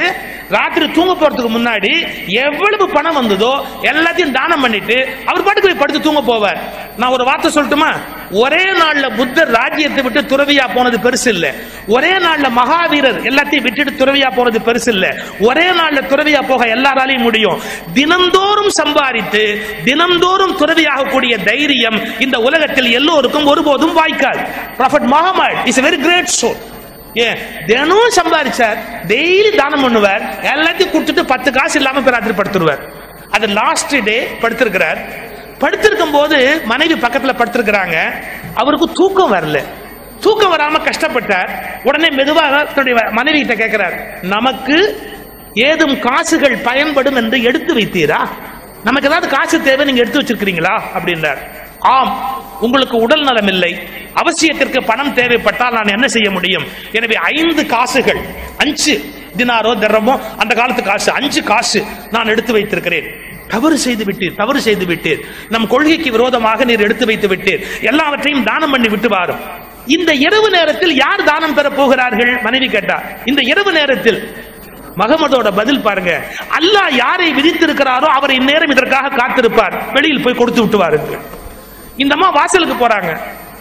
[0.53, 6.22] ராத்திரி தூங்க போறதுக்கு முன்னாடி எவ்வளவு பணம் வந்ததோ எல்லாத்தையும் தானம் பண்ணிட்டு அவர் பாட்டுக்கு போய் படுத்து தூங்க
[6.32, 6.59] போவார்.
[6.96, 7.90] நான் ஒரு வார்த்தை சொல்லட்டுமா?
[8.30, 11.55] ஒரே நாள்ல புத்தர் ராஜ்யத்தை விட்டு துறவியா போனது பெருசு இல்ல.
[11.86, 15.07] ஒரே நாள்ல மகாவீரர் எல்லாத்தையும் விட்டுட்டு துறவியா போனது பெருசு இல்ல.
[15.40, 17.61] ஒரே நாள்ல துறவியா போக எல்லாராலையும் முடியும்.
[17.94, 19.44] தினந்தோறும் சம்பாதித்து
[19.84, 24.42] தினந்தோறும் துறவியாகக்கூடிய தைரியம் இந்த உலகத்தில் எல்லோருக்கும் ஒருபோதும் வாய்க்காது.
[24.78, 26.61] Prophet Muhammad is very great soul
[27.14, 32.82] ஏன் தினம் சம்பாதிச்சார் டெய்லி தானம் பண்ணுவார் எல்லாத்தையும் கொடுத்துட்டு பத்து காசு இல்லாம பிராத்திரி படுத்துருவார்.
[33.30, 34.98] அது லாஸ்ட் டே படுத்திருக்கிறார்.
[35.58, 38.12] படுத்திருக்கும் போது மனைவி பக்கத்துல படுத்திருக்கிறாங்க.
[38.54, 39.62] அவருக்கு தூக்கம் வரல.
[40.20, 41.50] தூக்கம் வராம கஷ்டப்பட்டார்.
[41.84, 45.10] உடனே மெதுவாக தன்னுடைய மனைவி கிட்ட கேட்கிறார் நமக்கு
[45.54, 48.28] ஏதும் காசுகள் பயன்படும் என்று எடுத்து வைத்தீரா?
[48.84, 50.80] நமக்கு ஏதாவது காசு தேவை நீங்க எடுத்து வச்சிருக்கிறீங்களா?
[50.94, 51.38] அப்படின்றார்.
[51.78, 53.88] ஆம் உங்களுக்கு உடல் நலம் இல்லை
[54.20, 56.66] அவசியத்திற்கு பணம் தேவைப்பட்டால் நான் என்ன செய்ய முடியும்?
[56.98, 58.20] எனவே ஐந்து காசுகள்
[58.64, 58.94] அஞ்சு
[59.38, 61.80] தினாரோ திரமோ அந்த காலத்து காசு அஞ்சு காசு
[62.14, 63.08] நான் எடுத்து வைத்திருக்கிறேன்.
[63.54, 65.20] தவறு செய்து விட்டீர் தவறு செய்து விட்டீர்.
[65.54, 67.62] நம் கொள்கைக்கு விரோதமாக நீர் எடுத்து வைத்து விட்டீர்.
[67.90, 69.42] எல்லாவற்றையும் தானம் பண்ணி விட்டு வாரும்.
[69.96, 72.32] இந்த இரவு நேரத்தில் யார் தானம் பெற போகிறார்கள்?
[72.46, 74.18] மனைவி கேட்டார் இந்த இரவு நேரத்தில்
[75.00, 76.12] மகமதோட பதில் பாருங்க.
[76.58, 79.76] அல்லாஹ் யாரை விதித்திருக்கிறாரோ அவர் இந்நேரம் இதற்காக காத்திருப்பார்.
[79.94, 80.98] வெளியில் போய் கொடுத்து விட்டுவாரு
[82.02, 83.12] இந்த அம்மா வாசலுக்கு போறாங்க.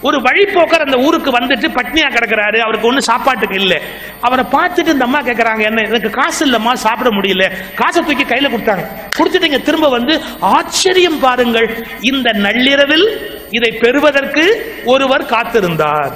[0.02, 2.58] ஒரு வழிப்போக்கர் அந்த ஊருக்கு வந்துட்டு பட்னியா கிடக்குறாரு.
[2.58, 3.82] அவருக்கு ஒண்ணு சாப்பாட்டுக்கு இல்ல.
[4.22, 7.52] அவரை பார்த்துட்டு இந்த அம்மா கேக்குறாங்க என்ன எனக்கு காசு இல்லம்மா சாப்பிட முடியல.
[7.76, 8.86] காசை தூக்கி கையில கொடுத்தாங்க.
[9.18, 13.08] கொடுத்துட்டு திரும்ப வந்து ஆச்சரியம் பாருங்கள் இந்த நள்ளிரவில்
[13.50, 14.46] இதை பெறுவதற்கு
[14.86, 16.12] ஒருவர் காத்திருந்தார்.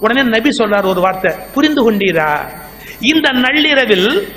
[0.00, 2.30] உடனே நபி சொல்றார் ஒரு வார்த்தை புரிந்து கொண்டீரா?
[3.00, 4.28] இந்த நள்ளிரவில்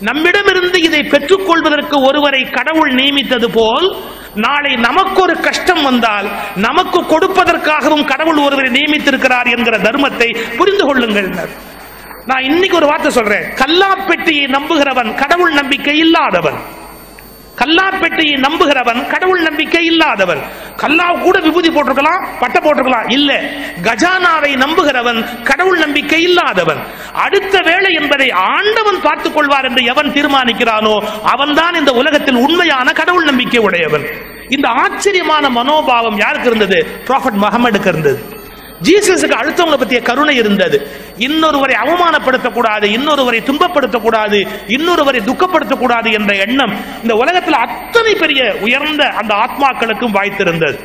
[0.00, 3.96] நம்மிடமிருந்து இதை பெற்றுக்கொள்வதற்கு ஒருவரை கடவுள் நியமித்தது போல்
[4.34, 6.26] நாளை நமக்கு ஒரு கஷ்டம் வந்தால்
[6.56, 11.30] நமக்கு கொடுப்பதற்காகவும் கடவுள் ஒருவரை நியமித்திருக்கிறார் என்கிற தர்மத்தை புரிந்து கொள்ளுங்கள்.
[12.26, 13.42] நான் இன்னைக்கு ஒரு வார்த்தை சொல்றேன்.
[13.42, 16.80] கல்லாப்பெட்டியை நம்புகிறவன் கடவுள் நம்பிக்கை இல்லாதவன்.
[17.58, 20.40] கல்லாப்பெட்டியை நம்புகிறவன் கடவுள் நம்பிக்கை இல்லாதவன்.
[20.76, 23.40] கல்லா கூட விபூதி போட்டிருக்கலாம் பட்டை போட்டிருக்கலாம் இல்ல.
[23.82, 26.78] கஜானாவை நம்புகிறவன் கடவுள் நம்பிக்கை இல்லாதவன்.
[27.14, 33.60] அடுத்த வேளை என்பதை ஆண்டவன் பார்த்துக் கொள்வார் என்று எவன் தீர்மானிக்கிறானோ அவன்தான் இந்த உலகத்தில் உண்மையான கடவுள் நம்பிக்கை
[33.60, 34.06] உடையவன்.
[34.48, 36.86] இந்த ஆச்சரியமான மனோபாவம் யாருக்கு இருந்தது?
[37.06, 38.40] ப்ராஃபட் மஹமடுக்கு இருந்தது.
[38.82, 40.88] ஜீசஸுக்கு அடுத்தவங்களை பற்றிய கருணை இருந்தது.
[41.18, 50.14] இன்னொருவரை அவமானப்படுத்தக்கூடாது இன்னொருவரை துன்பப்படுத்தக்கூடாது இன்னொருவரை துக்கப்படுத்தக்கூடாது என்ற எண்ணம் இந்த உலகத்தில் அத்தனை பெரிய உயர்ந்த அந்த ஆத்மாக்களுக்கும்
[50.14, 50.78] வாய்த்திருந்தது.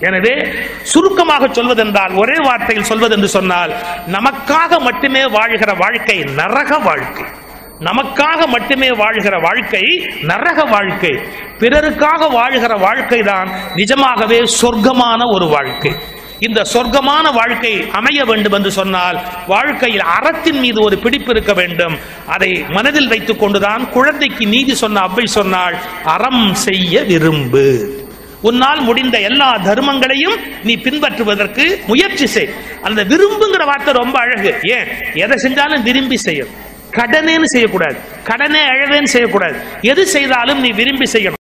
[0.00, 0.34] எனவே
[0.82, 3.72] சுருக்கமாக சொல்வதென்றால் ஒரே வார்த்தையில் சொல்வதென்று சொன்னால்
[4.06, 7.24] நமக்காக மட்டுமே வாழ்கிற வாழ்க்கை நரக வாழ்க்கை.
[7.88, 9.82] நமக்காக மட்டுமே வாழ்கிற வாழ்க்கை
[10.22, 11.12] நரக வாழ்க்கை.
[11.58, 15.92] பிறருக்காக வாழ்கிற வாழ்க்கை தான் நிஜமாகவே சொர்க்கமான ஒரு வாழ்க்கை.
[16.38, 21.98] இந்த சொர்க்கமான வாழ்க்கை அமைய வேண்டும் என்று சொன்னால் வாழ்க்கையில் அறத்தின் மீது ஒரு பிடிப்பு இருக்க வேண்டும்.
[22.26, 27.68] அதை மனதில் வைத்துக் கொண்டுதான் குழந்தைக்கு நீதி சொன்ன அவ்வை சொன்னால் அறம் செய்ய விரும்பு.
[28.42, 32.48] உன்னால் முடிந்த எல்லா தர்மங்களையும் நீ பின்பற்றுவதற்கு முயற்சி செய்.
[32.82, 34.54] அந்த விரும்புங்கிற வார்த்தை ரொம்ப அழகு.
[34.62, 34.86] ஏன்?
[35.14, 36.48] எதை செஞ்சாலும் விரும்பி செய்யும்.
[36.90, 37.96] கடனேன்னு செய்யக்கூடாது.
[38.24, 39.56] கடனே அழவேன்னு செய்யக்கூடாது.
[39.80, 41.38] எது செய்தாலும் நீ விரும்பி செய்யணும்.